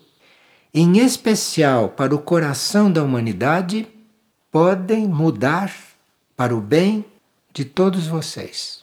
[0.75, 3.87] em especial para o coração da humanidade,
[4.51, 5.73] podem mudar
[6.37, 7.05] para o bem
[7.55, 8.83] de todos vocês.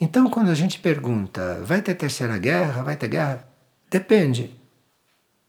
[0.00, 2.84] Então, quando a gente pergunta, vai ter terceira guerra?
[2.84, 3.48] Vai ter guerra?
[3.90, 4.61] Depende.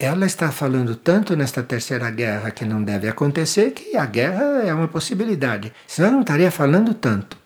[0.04, 4.74] Ela está falando tanto nesta terceira guerra que não deve acontecer que a guerra é
[4.74, 5.72] uma possibilidade.
[5.88, 7.38] Senão não estaria falando tanto.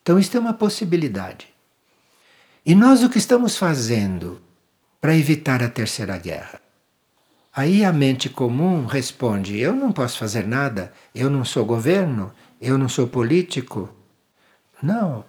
[0.00, 1.48] Então, isto é uma possibilidade.
[2.64, 4.40] E nós o que estamos fazendo
[5.00, 6.60] para evitar a terceira guerra?
[7.52, 12.78] Aí a mente comum responde: eu não posso fazer nada, eu não sou governo, eu
[12.78, 13.92] não sou político.
[14.80, 15.24] Não,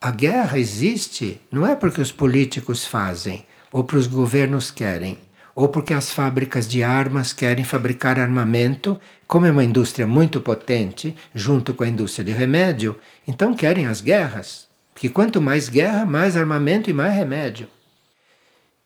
[0.00, 5.25] a guerra existe não é porque os políticos fazem ou porque os governos querem.
[5.56, 11.16] Ou porque as fábricas de armas querem fabricar armamento, como é uma indústria muito potente,
[11.34, 12.94] junto com a indústria de remédio,
[13.26, 14.68] então querem as guerras.
[14.92, 17.68] Porque quanto mais guerra, mais armamento e mais remédio.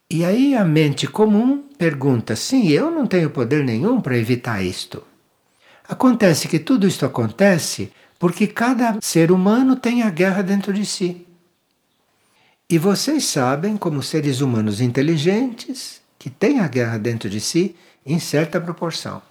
[0.09, 5.03] E aí a mente comum pergunta: sim, eu não tenho poder nenhum para evitar isto.
[5.89, 11.27] Acontece que tudo isto acontece porque cada ser humano tem a guerra dentro de si.
[12.69, 18.19] E vocês sabem, como seres humanos inteligentes, que tem a guerra dentro de si em
[18.19, 19.23] certa proporção.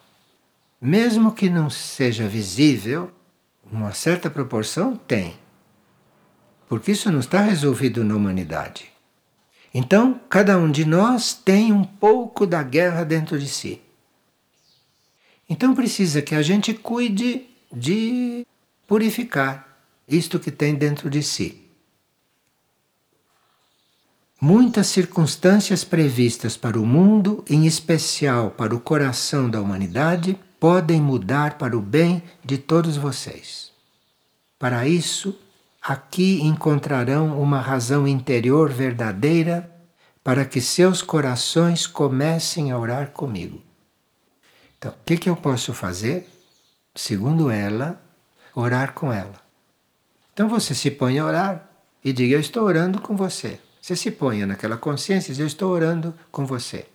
[0.83, 3.13] Mesmo que não seja visível,
[3.71, 5.39] uma certa proporção tem.
[6.69, 8.91] Porque isso não está resolvido na humanidade.
[9.73, 13.81] Então, cada um de nós tem um pouco da guerra dentro de si.
[15.49, 18.45] Então precisa que a gente cuide de
[18.89, 19.79] purificar
[20.09, 21.70] isto que tem dentro de si.
[24.41, 31.59] Muitas circunstâncias previstas para o mundo, em especial para o coração da humanidade, podem mudar
[31.59, 33.71] para o bem de todos vocês.
[34.59, 35.39] Para isso,
[35.83, 39.71] aqui encontrarão uma razão interior verdadeira
[40.25, 43.61] para que seus corações comecem a orar comigo.
[44.79, 46.27] Então, o que, que eu posso fazer?
[46.95, 48.01] Segundo ela,
[48.55, 49.39] orar com ela.
[50.33, 51.71] Então você se põe a orar
[52.03, 53.61] e diga: Eu estou orando com você.
[53.91, 56.87] Você se ponha naquela consciência e diz: Eu estou orando com você.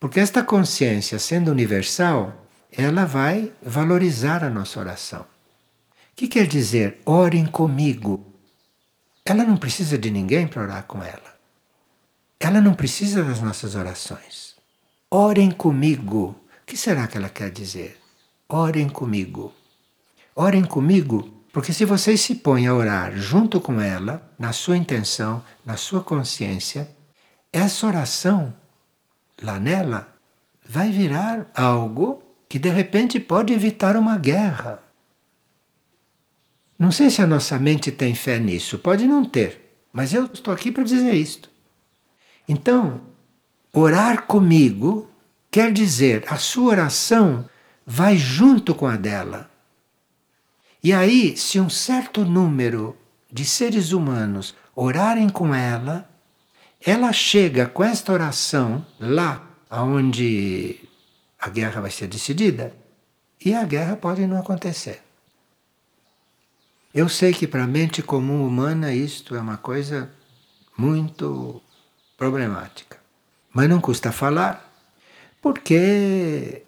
[0.00, 5.20] Porque esta consciência, sendo universal, ela vai valorizar a nossa oração.
[5.20, 5.26] O
[6.16, 8.26] que quer dizer orem comigo?
[9.24, 11.38] Ela não precisa de ninguém para orar com ela.
[12.40, 14.56] Ela não precisa das nossas orações.
[15.08, 16.34] Orem comigo.
[16.62, 17.96] O que será que ela quer dizer?
[18.48, 19.54] Orem comigo.
[20.34, 25.44] Orem comigo porque se vocês se põem a orar junto com ela, na sua intenção,
[25.64, 26.88] na sua consciência,
[27.52, 28.54] essa oração
[29.42, 30.08] lá nela
[30.66, 34.82] vai virar algo que de repente pode evitar uma guerra.
[36.78, 40.54] Não sei se a nossa mente tem fé nisso, pode não ter, mas eu estou
[40.54, 41.50] aqui para dizer isto.
[42.48, 43.02] Então,
[43.74, 45.10] orar comigo
[45.50, 47.48] quer dizer a sua oração
[47.86, 49.51] vai junto com a dela.
[50.82, 52.96] E aí, se um certo número
[53.30, 56.08] de seres humanos orarem com ela,
[56.84, 60.80] ela chega com esta oração lá onde
[61.38, 62.74] a guerra vai ser decidida
[63.44, 65.02] e a guerra pode não acontecer.
[66.92, 70.10] Eu sei que para a mente comum humana isto é uma coisa
[70.76, 71.62] muito
[72.18, 72.98] problemática.
[73.52, 74.70] Mas não custa falar,
[75.40, 76.64] porque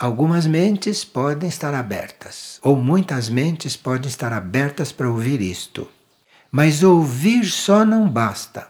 [0.00, 5.86] Algumas mentes podem estar abertas, ou muitas mentes podem estar abertas para ouvir isto.
[6.50, 8.66] Mas ouvir só não basta.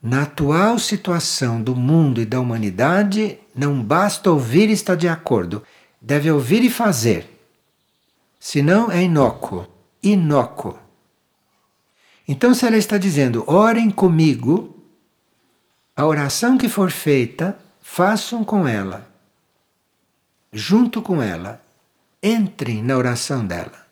[0.00, 5.64] Na atual situação do mundo e da humanidade, não basta ouvir e estar de acordo.
[6.00, 7.28] Deve ouvir e fazer.
[8.38, 9.66] Senão é inócuo.
[10.00, 10.78] Inócuo.
[12.28, 14.80] Então, se ela está dizendo, orem comigo,
[15.96, 19.10] a oração que for feita, façam com ela
[20.52, 21.60] junto com ela.
[22.22, 23.86] Entrem na oração dela.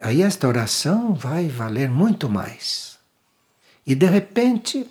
[0.00, 2.98] Aí esta oração vai valer muito mais.
[3.86, 4.88] E de repente,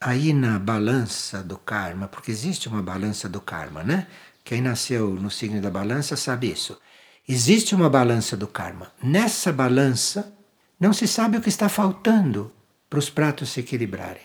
[0.00, 4.06] aí na balança do karma, porque existe uma balança do karma, né?
[4.44, 6.78] Quem nasceu no signo da balança sabe isso.
[7.28, 8.92] Existe uma balança do karma.
[9.02, 10.32] Nessa balança,
[10.78, 12.52] não se sabe o que está faltando
[12.88, 14.22] para os pratos se equilibrarem.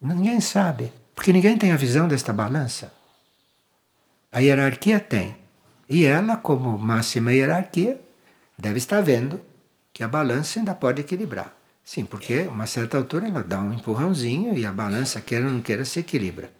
[0.00, 2.92] Ninguém sabe, porque ninguém tem a visão desta balança.
[4.34, 5.36] A hierarquia tem.
[5.88, 8.00] E ela, como máxima hierarquia,
[8.58, 9.40] deve estar vendo
[9.92, 11.54] que a balança ainda pode equilibrar.
[11.84, 15.52] Sim, porque a uma certa altura ela dá um empurrãozinho e a balança, queira ou
[15.52, 16.50] não queira, se equilibra.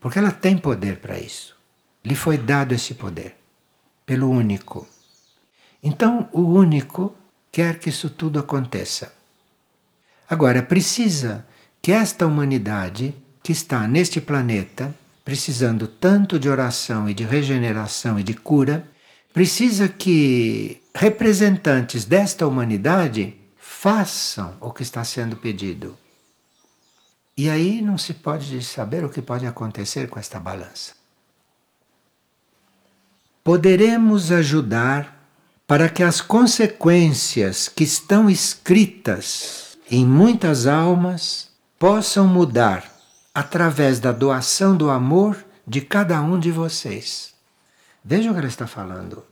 [0.00, 1.54] Porque ela tem poder para isso.
[2.02, 3.36] Lhe foi dado esse poder
[4.06, 4.88] pelo único.
[5.82, 7.14] Então, o único
[7.52, 9.12] quer que isso tudo aconteça.
[10.26, 11.46] Agora, precisa
[11.82, 14.94] que esta humanidade que está neste planeta
[15.24, 18.86] precisando tanto de oração e de regeneração e de cura,
[19.32, 25.96] precisa que representantes desta humanidade façam o que está sendo pedido.
[27.36, 30.92] E aí não se pode saber o que pode acontecer com esta balança.
[33.42, 35.28] Poderemos ajudar
[35.66, 42.93] para que as consequências que estão escritas em muitas almas possam mudar
[43.34, 47.34] através da doação do amor de cada um de vocês.
[48.04, 49.24] Veja o que ela está falando.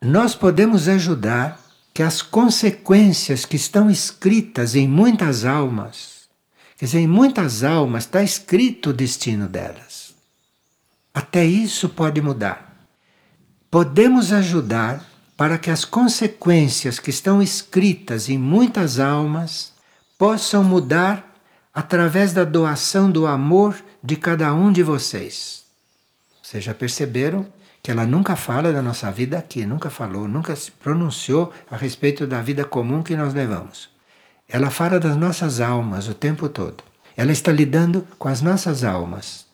[0.00, 1.60] Nós podemos ajudar
[1.92, 6.22] que as consequências que estão escritas em muitas almas,
[6.82, 10.16] Quer dizer, em muitas almas está escrito o destino delas.
[11.14, 12.88] Até isso pode mudar.
[13.70, 19.72] Podemos ajudar para que as consequências que estão escritas em muitas almas
[20.18, 21.31] possam mudar
[21.72, 25.64] através da doação do amor de cada um de vocês.
[26.42, 27.46] Vocês já perceberam
[27.82, 32.26] que ela nunca fala da nossa vida aqui, nunca falou, nunca se pronunciou a respeito
[32.26, 33.88] da vida comum que nós levamos.
[34.48, 36.84] Ela fala das nossas almas o tempo todo.
[37.16, 39.46] Ela está lidando com as nossas almas.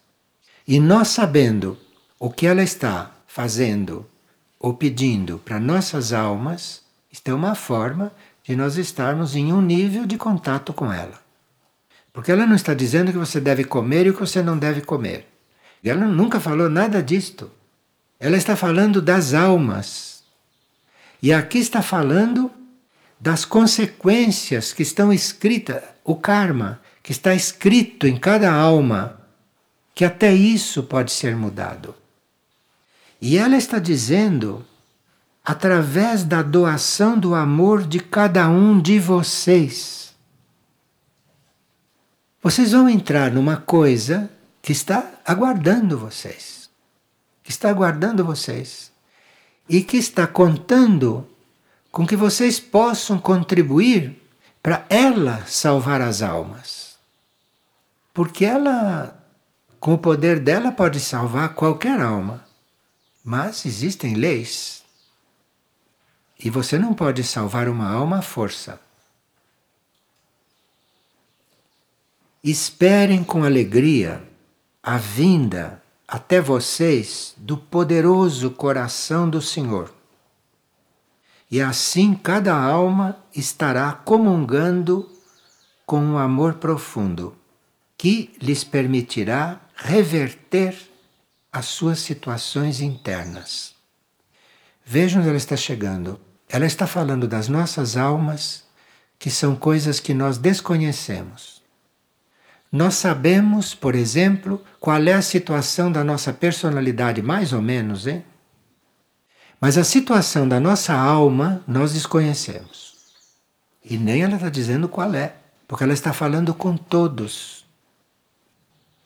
[0.66, 1.78] E nós sabendo
[2.18, 4.04] o que ela está fazendo
[4.58, 8.12] ou pedindo para nossas almas, isto é uma forma
[8.42, 11.27] de nós estarmos em um nível de contato com ela.
[12.18, 14.80] Porque ela não está dizendo que você deve comer e o que você não deve
[14.80, 15.28] comer.
[15.84, 17.48] Ela nunca falou nada disto.
[18.18, 20.24] Ela está falando das almas.
[21.22, 22.50] E aqui está falando
[23.20, 29.20] das consequências que estão escritas, o karma, que está escrito em cada alma,
[29.94, 31.94] que até isso pode ser mudado.
[33.20, 34.66] E ela está dizendo,
[35.44, 40.07] através da doação do amor de cada um de vocês.
[42.40, 44.30] Vocês vão entrar numa coisa
[44.62, 46.70] que está aguardando vocês.
[47.42, 48.92] Que está aguardando vocês.
[49.68, 51.28] E que está contando
[51.90, 54.22] com que vocês possam contribuir
[54.62, 56.96] para ela salvar as almas.
[58.14, 59.20] Porque ela,
[59.80, 62.44] com o poder dela, pode salvar qualquer alma.
[63.24, 64.84] Mas existem leis.
[66.38, 68.80] E você não pode salvar uma alma à força.
[72.42, 74.22] Esperem com alegria
[74.80, 79.92] a vinda até vocês do poderoso coração do Senhor.
[81.50, 85.10] E assim cada alma estará comungando
[85.84, 87.34] com um amor profundo
[87.96, 90.78] que lhes permitirá reverter
[91.52, 93.74] as suas situações internas.
[94.84, 96.20] Vejam onde ela está chegando.
[96.48, 98.64] Ela está falando das nossas almas,
[99.18, 101.57] que são coisas que nós desconhecemos.
[102.70, 108.24] Nós sabemos, por exemplo, qual é a situação da nossa personalidade, mais ou menos, hein?
[109.60, 112.96] Mas a situação da nossa alma nós desconhecemos.
[113.82, 115.34] E nem ela está dizendo qual é,
[115.66, 117.64] porque ela está falando com todos.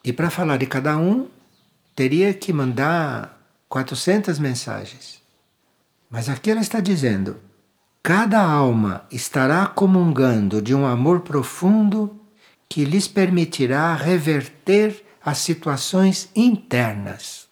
[0.05, 1.29] E para falar de cada um,
[1.95, 5.23] teria que mandar 400 mensagens.
[6.11, 7.37] Mas aqui ela está dizendo:
[8.03, 12.22] cada alma estará comungando de um amor profundo
[12.73, 17.47] que lhes permitirá reverter as situações internas.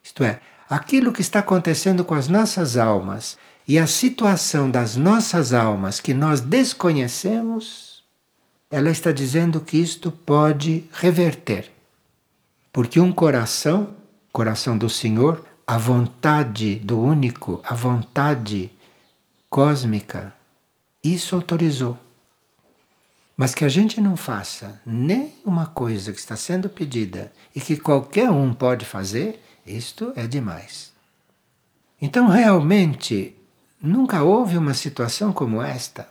[0.00, 0.38] Isto é,
[0.70, 3.36] aquilo que está acontecendo com as nossas almas
[3.66, 8.04] e a situação das nossas almas que nós desconhecemos,
[8.70, 11.72] ela está dizendo que isto pode reverter.
[12.72, 13.92] Porque um coração,
[14.32, 18.70] coração do Senhor, a vontade do único, a vontade
[19.50, 20.32] cósmica,
[21.02, 22.03] isso autorizou.
[23.36, 27.76] Mas que a gente não faça nem uma coisa que está sendo pedida e que
[27.76, 30.92] qualquer um pode fazer, isto é demais.
[32.00, 33.34] Então, realmente,
[33.80, 36.08] nunca houve uma situação como esta,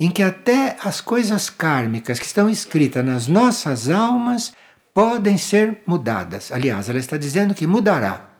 [0.00, 4.52] em que até as coisas kármicas que estão escritas nas nossas almas
[4.94, 6.50] podem ser mudadas.
[6.50, 8.30] Aliás, ela está dizendo que mudará.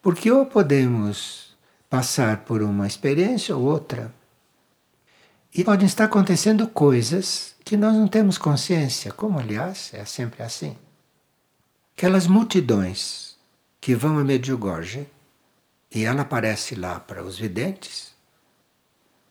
[0.00, 1.56] Porque ou podemos
[1.88, 4.14] passar por uma experiência ou outra.
[5.54, 10.76] E podem estar acontecendo coisas que nós não temos consciência, como aliás é sempre assim.
[11.96, 13.36] Aquelas multidões
[13.80, 15.06] que vão a Medjugorje
[15.90, 18.12] e ela aparece lá para os videntes,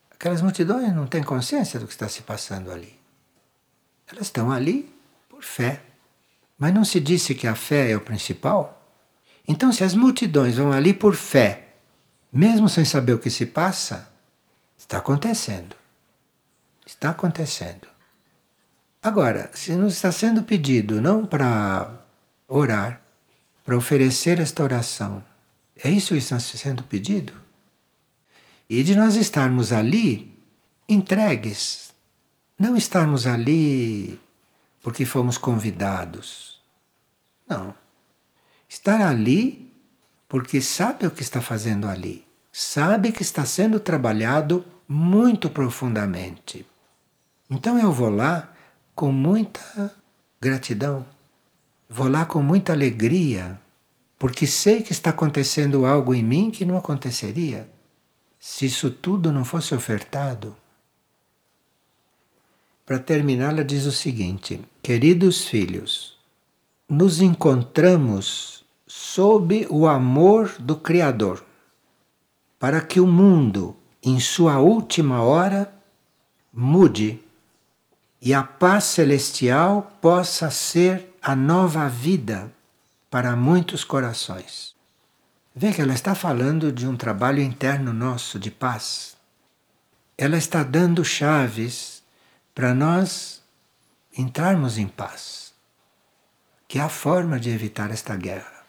[0.09, 2.97] aquelas multidões não têm consciência do que está se passando ali.
[4.07, 4.93] Elas estão ali
[5.29, 5.81] por fé.
[6.57, 8.73] Mas não se disse que a fé é o principal?
[9.47, 11.67] Então, se as multidões vão ali por fé,
[12.33, 14.11] mesmo sem saber o que se passa,
[14.77, 15.75] está acontecendo.
[16.97, 17.87] Está acontecendo.
[19.01, 21.91] Agora, se nos está sendo pedido não para
[22.47, 23.01] orar,
[23.63, 25.23] para oferecer esta oração,
[25.83, 27.33] é isso que está sendo pedido?
[28.67, 30.35] E de nós estarmos ali
[30.89, 31.87] entregues
[32.59, 34.19] não estarmos ali
[34.81, 36.59] porque fomos convidados.
[37.47, 37.75] Não.
[38.67, 39.71] Estar ali
[40.27, 42.25] porque sabe o que está fazendo ali.
[42.51, 46.65] Sabe que está sendo trabalhado muito profundamente.
[47.49, 48.53] Então eu vou lá
[48.93, 49.93] com muita
[50.39, 51.05] gratidão.
[51.89, 53.59] Vou lá com muita alegria,
[54.19, 57.69] porque sei que está acontecendo algo em mim que não aconteceria
[58.39, 60.55] se isso tudo não fosse ofertado.
[62.85, 66.17] para terminar, ela diz o seguinte: Queridos filhos,
[66.87, 71.43] nos encontramos sob o amor do Criador,
[72.57, 75.73] para que o mundo, em sua última hora,
[76.53, 77.19] mude
[78.21, 82.51] e a paz celestial possa ser a nova vida
[83.09, 84.75] para muitos corações.
[85.55, 89.15] Vê que ela está falando de um trabalho interno nosso de paz.
[90.17, 92.03] Ela está dando chaves
[92.53, 93.41] para nós
[94.17, 95.53] entrarmos em paz,
[96.67, 98.65] que é a forma de evitar esta guerra.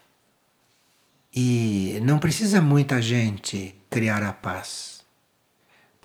[1.35, 4.98] E não precisa muita gente criar a paz,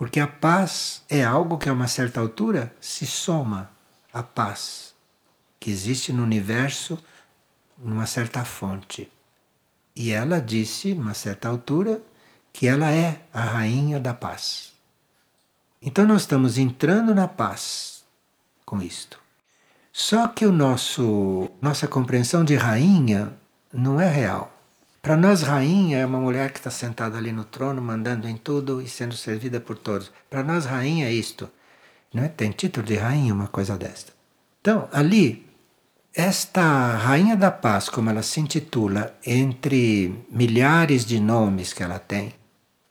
[0.04, 3.72] porque a paz é algo que a uma certa altura se soma
[4.12, 4.94] à paz
[5.58, 7.02] que existe no universo
[7.78, 9.10] numa certa fonte.
[9.96, 12.02] E ela disse, numa certa altura,
[12.52, 14.74] que ela é a rainha da paz.
[15.82, 18.04] Então nós estamos entrando na paz
[18.66, 19.18] com isto.
[19.94, 23.32] Só que o nosso nossa compreensão de rainha
[23.72, 24.53] não é real.
[25.04, 28.82] Para nós, rainha é uma mulher que está sentada ali no trono, mandando em tudo
[28.82, 30.10] e sendo servida por todos.
[30.30, 31.50] Para nós, rainha é isto.
[32.14, 32.30] Não é?
[32.30, 34.14] Tem título de rainha uma coisa desta.
[34.62, 35.46] Então, ali,
[36.16, 42.34] esta Rainha da Paz, como ela se intitula, entre milhares de nomes que ela tem,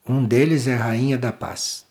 [0.07, 1.87] um deles é Rainha da Paz.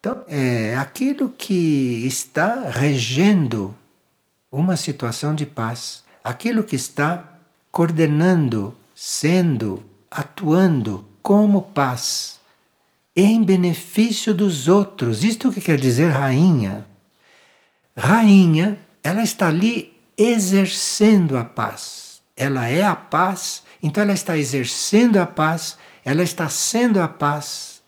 [0.00, 3.76] Então, é aquilo que está regendo
[4.50, 7.38] uma situação de paz, aquilo que está
[7.70, 12.40] coordenando, sendo, atuando como paz,
[13.14, 15.22] em benefício dos outros.
[15.22, 16.86] Isto que quer dizer rainha.
[17.94, 22.22] Rainha, ela está ali exercendo a paz.
[22.34, 27.82] Ela é a paz, então ela está exercendo a paz, ela está sendo a paz.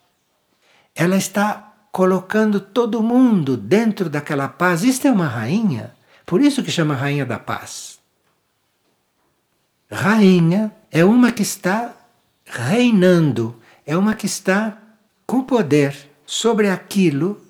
[0.95, 4.83] Ela está colocando todo mundo dentro daquela paz.
[4.83, 5.95] Isto é uma rainha,
[6.27, 7.98] por isso que chama rainha da paz.
[9.91, 11.95] Rainha é uma que está
[12.45, 14.79] reinando, é uma que está
[15.27, 15.95] com poder
[16.27, 17.41] sobre aquilo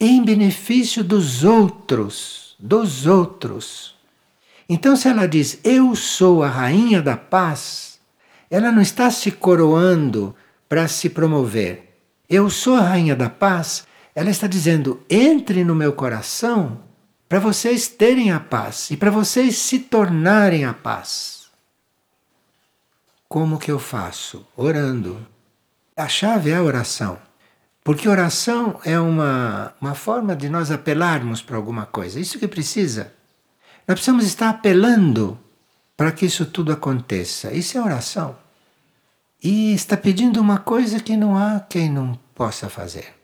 [0.00, 3.94] em benefício dos outros, dos outros.
[4.68, 7.98] Então, se ela diz, Eu sou a rainha da paz,
[8.50, 10.34] ela não está se coroando
[10.68, 11.98] para se promover.
[12.28, 16.80] Eu sou a rainha da paz, ela está dizendo: entre no meu coração
[17.28, 21.37] para vocês terem a paz e para vocês se tornarem a paz.
[23.28, 24.46] Como que eu faço?
[24.56, 25.26] Orando.
[25.94, 27.18] A chave é a oração.
[27.84, 32.18] Porque oração é uma, uma forma de nós apelarmos para alguma coisa.
[32.18, 33.12] Isso que precisa.
[33.86, 35.38] Nós precisamos estar apelando
[35.96, 37.52] para que isso tudo aconteça.
[37.52, 38.36] Isso é oração.
[39.42, 43.14] E está pedindo uma coisa que não há quem não possa fazer.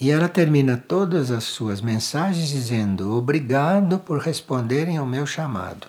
[0.00, 5.88] E ela termina todas as suas mensagens dizendo: Obrigado por responderem ao meu chamado.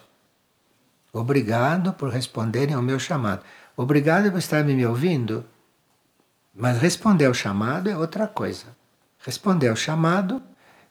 [1.13, 3.43] Obrigado por responderem ao meu chamado.
[3.75, 5.45] Obrigado por estarem me ouvindo.
[6.53, 8.67] Mas responder ao chamado é outra coisa.
[9.19, 10.41] Responder ao chamado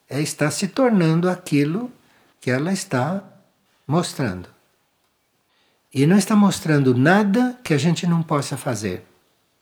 [0.09, 1.91] é estar se tornando aquilo
[2.41, 3.23] que ela está
[3.87, 4.49] mostrando.
[5.93, 9.05] E não está mostrando nada que a gente não possa fazer.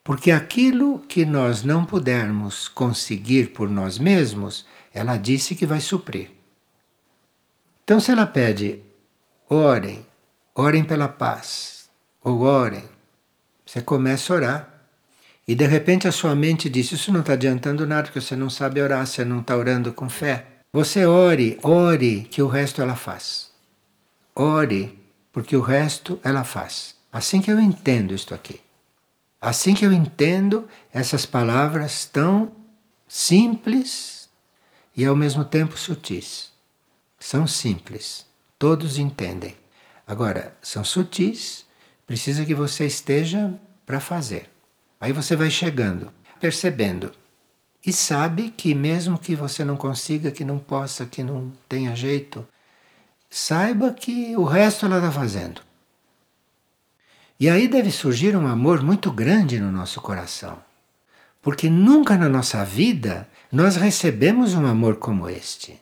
[0.04, 6.30] Porque aquilo que nós não pudermos conseguir por nós mesmos, ela disse que vai suprir.
[7.84, 8.82] Então, se ela pede,
[9.48, 10.06] orem,
[10.58, 11.88] orem pela paz,
[12.20, 12.82] ou orem,
[13.64, 14.74] você começa a orar.
[15.46, 18.50] E de repente a sua mente diz: Isso não está adiantando nada, porque você não
[18.50, 20.46] sabe orar, você não está orando com fé.
[20.72, 23.50] Você ore, ore, que o resto ela faz.
[24.34, 24.98] Ore,
[25.32, 26.96] porque o resto ela faz.
[27.10, 28.60] Assim que eu entendo isto aqui.
[29.40, 32.52] Assim que eu entendo essas palavras tão
[33.06, 34.28] simples
[34.94, 36.50] e ao mesmo tempo sutis.
[37.18, 38.26] São simples,
[38.58, 39.56] todos entendem.
[40.08, 41.66] Agora, são sutis,
[42.06, 43.52] precisa que você esteja
[43.84, 44.48] para fazer.
[44.98, 47.12] Aí você vai chegando, percebendo.
[47.84, 52.48] E sabe que mesmo que você não consiga, que não possa, que não tenha jeito,
[53.28, 55.60] saiba que o resto ela está fazendo.
[57.38, 60.58] E aí deve surgir um amor muito grande no nosso coração.
[61.42, 65.80] Porque nunca na nossa vida nós recebemos um amor como este.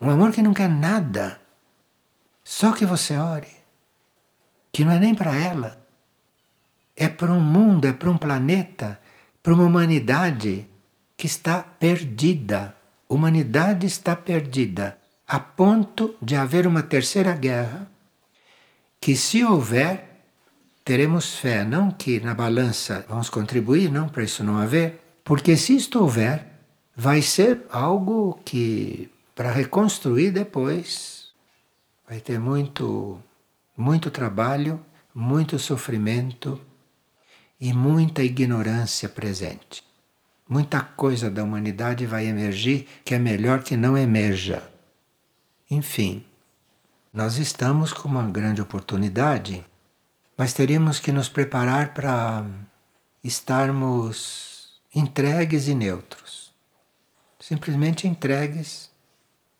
[0.00, 1.38] Um amor que não quer nada.
[2.50, 3.46] Só que você ore.
[4.72, 5.80] Que não é nem para ela.
[6.96, 9.00] É para um mundo, é para um planeta,
[9.40, 10.66] para uma humanidade
[11.16, 12.74] que está perdida.
[13.08, 14.98] Humanidade está perdida
[15.28, 17.88] a ponto de haver uma terceira guerra
[19.00, 20.22] que se houver
[20.84, 25.76] teremos fé, não que na balança vamos contribuir, não para isso não haver, porque se
[25.76, 26.46] isto houver,
[26.96, 31.19] vai ser algo que, para reconstruir depois,
[32.10, 33.22] vai ter muito,
[33.76, 34.84] muito trabalho,
[35.14, 36.60] muito sofrimento
[37.60, 39.84] e muita ignorância presente.
[40.48, 44.68] Muita coisa da humanidade vai emergir que é melhor que não emerja.
[45.70, 46.24] Enfim,
[47.12, 49.64] nós estamos com uma grande oportunidade,
[50.36, 52.44] mas teríamos que nos preparar para
[53.22, 56.52] estarmos entregues e neutros.
[57.38, 58.90] Simplesmente entregues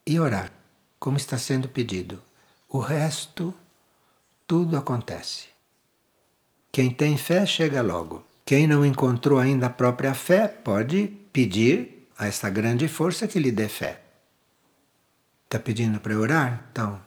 [0.05, 0.51] e orar,
[0.99, 2.21] como está sendo pedido.
[2.73, 3.53] O resto,
[4.47, 5.49] tudo acontece.
[6.71, 8.25] Quem tem fé chega logo.
[8.45, 13.51] Quem não encontrou ainda a própria fé pode pedir a esta grande força que lhe
[13.51, 14.01] dê fé.
[15.47, 16.68] Está pedindo para orar?
[16.71, 17.05] Então,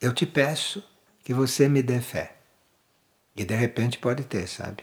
[0.00, 0.82] eu te peço
[1.22, 2.38] que você me dê fé.
[3.36, 4.82] E de repente pode ter, sabe?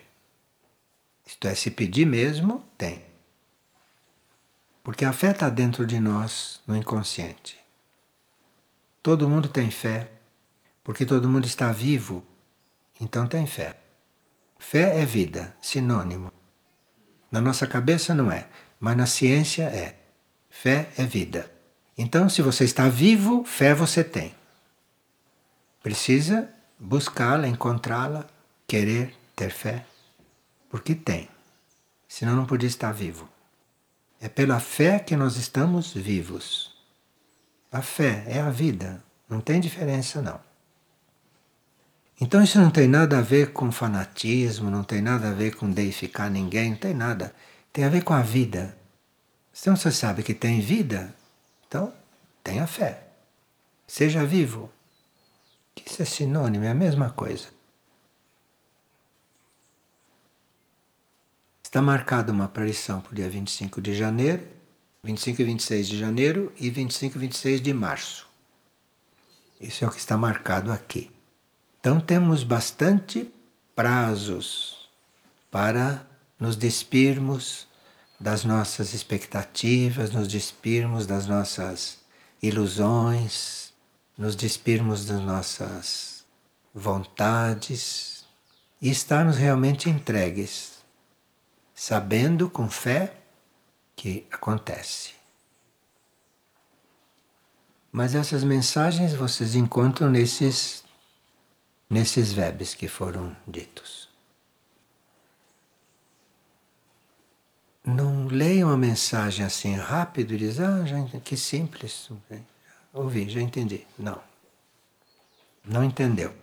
[1.25, 3.03] Isto é, se pedir mesmo, tem.
[4.81, 7.62] Porque a fé está dentro de nós, no inconsciente.
[9.03, 10.09] Todo mundo tem fé,
[10.81, 12.25] porque todo mundo está vivo,
[13.01, 13.75] então tem fé.
[14.57, 16.31] Fé é vida, sinônimo.
[17.29, 18.47] Na nossa cabeça não é,
[18.79, 19.99] mas na ciência é.
[20.49, 21.51] Fé é vida.
[21.97, 24.33] Então, se você está vivo, fé você tem.
[25.81, 26.49] Precisa
[26.79, 28.25] buscá-la, encontrá-la,
[28.65, 29.85] querer ter fé,
[30.69, 31.27] porque tem.
[32.07, 33.27] Senão não podia estar vivo.
[34.21, 36.72] É pela fé que nós estamos vivos.
[37.73, 40.39] A fé é a vida, não tem diferença não.
[42.21, 45.71] Então isso não tem nada a ver com fanatismo, não tem nada a ver com
[45.71, 47.33] deificar ninguém, não tem nada.
[47.73, 48.77] Tem a ver com a vida.
[49.59, 51.15] Então você sabe que tem vida,
[51.67, 51.91] então,
[52.43, 53.07] tenha fé.
[53.87, 54.71] Seja vivo.
[55.83, 57.47] Isso é sinônimo, é a mesma coisa.
[61.63, 64.52] Está marcada uma aparição para o dia 25 de janeiro,
[65.05, 68.25] 25 e 26 de janeiro e 25 e 26 de março.
[69.59, 71.11] Isso é o que está marcado aqui.
[71.77, 73.29] Então temos bastante
[73.75, 74.89] prazos
[75.51, 76.07] para
[76.39, 77.67] nos despirmos
[78.17, 81.99] das nossas expectativas, nos despirmos das nossas
[82.41, 83.73] ilusões,
[84.17, 86.23] nos despirmos das nossas
[86.73, 88.23] vontades
[88.81, 90.75] e estarmos realmente entregues,
[91.75, 93.22] sabendo com fé
[93.95, 95.13] que acontece.
[97.91, 100.83] Mas essas mensagens vocês encontram nesses
[101.89, 104.03] nesses verbos que foram ditos.
[107.85, 112.09] não leiam a mensagem assim rápido e dizem, ah, já que simples.
[112.93, 113.85] Ouvi, já entendi.
[113.97, 114.21] Não.
[115.65, 116.33] Não entendeu.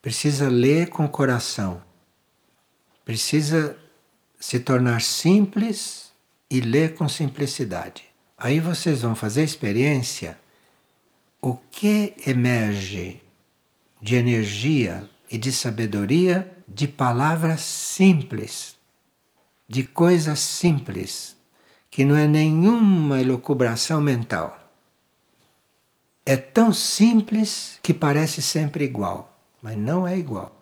[0.00, 1.82] Precisa ler com o coração.
[3.04, 3.76] Precisa
[4.40, 6.07] se tornar simples
[6.50, 8.04] e ler com simplicidade.
[8.36, 10.38] Aí vocês vão fazer experiência
[11.40, 13.20] o que emerge
[14.00, 18.78] de energia e de sabedoria de palavras simples
[19.68, 21.36] de coisas simples,
[21.90, 24.58] que não é nenhuma elucubração mental.
[26.24, 30.57] É tão simples que parece sempre igual, mas não é igual.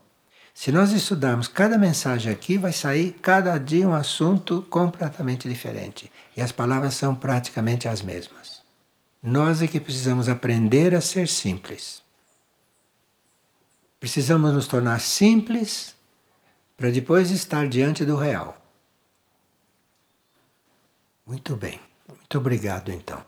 [0.56, 6.10] Se nós estudarmos cada mensagem aqui, vai sair cada dia um assunto completamente diferente.
[6.34, 8.62] E as palavras são praticamente as mesmas.
[9.22, 12.02] Nós é que precisamos aprender a ser simples.
[14.00, 15.94] Precisamos nos tornar simples
[16.74, 18.56] para depois estar diante do real.
[21.26, 21.78] Muito bem.
[22.08, 23.22] Muito obrigado então.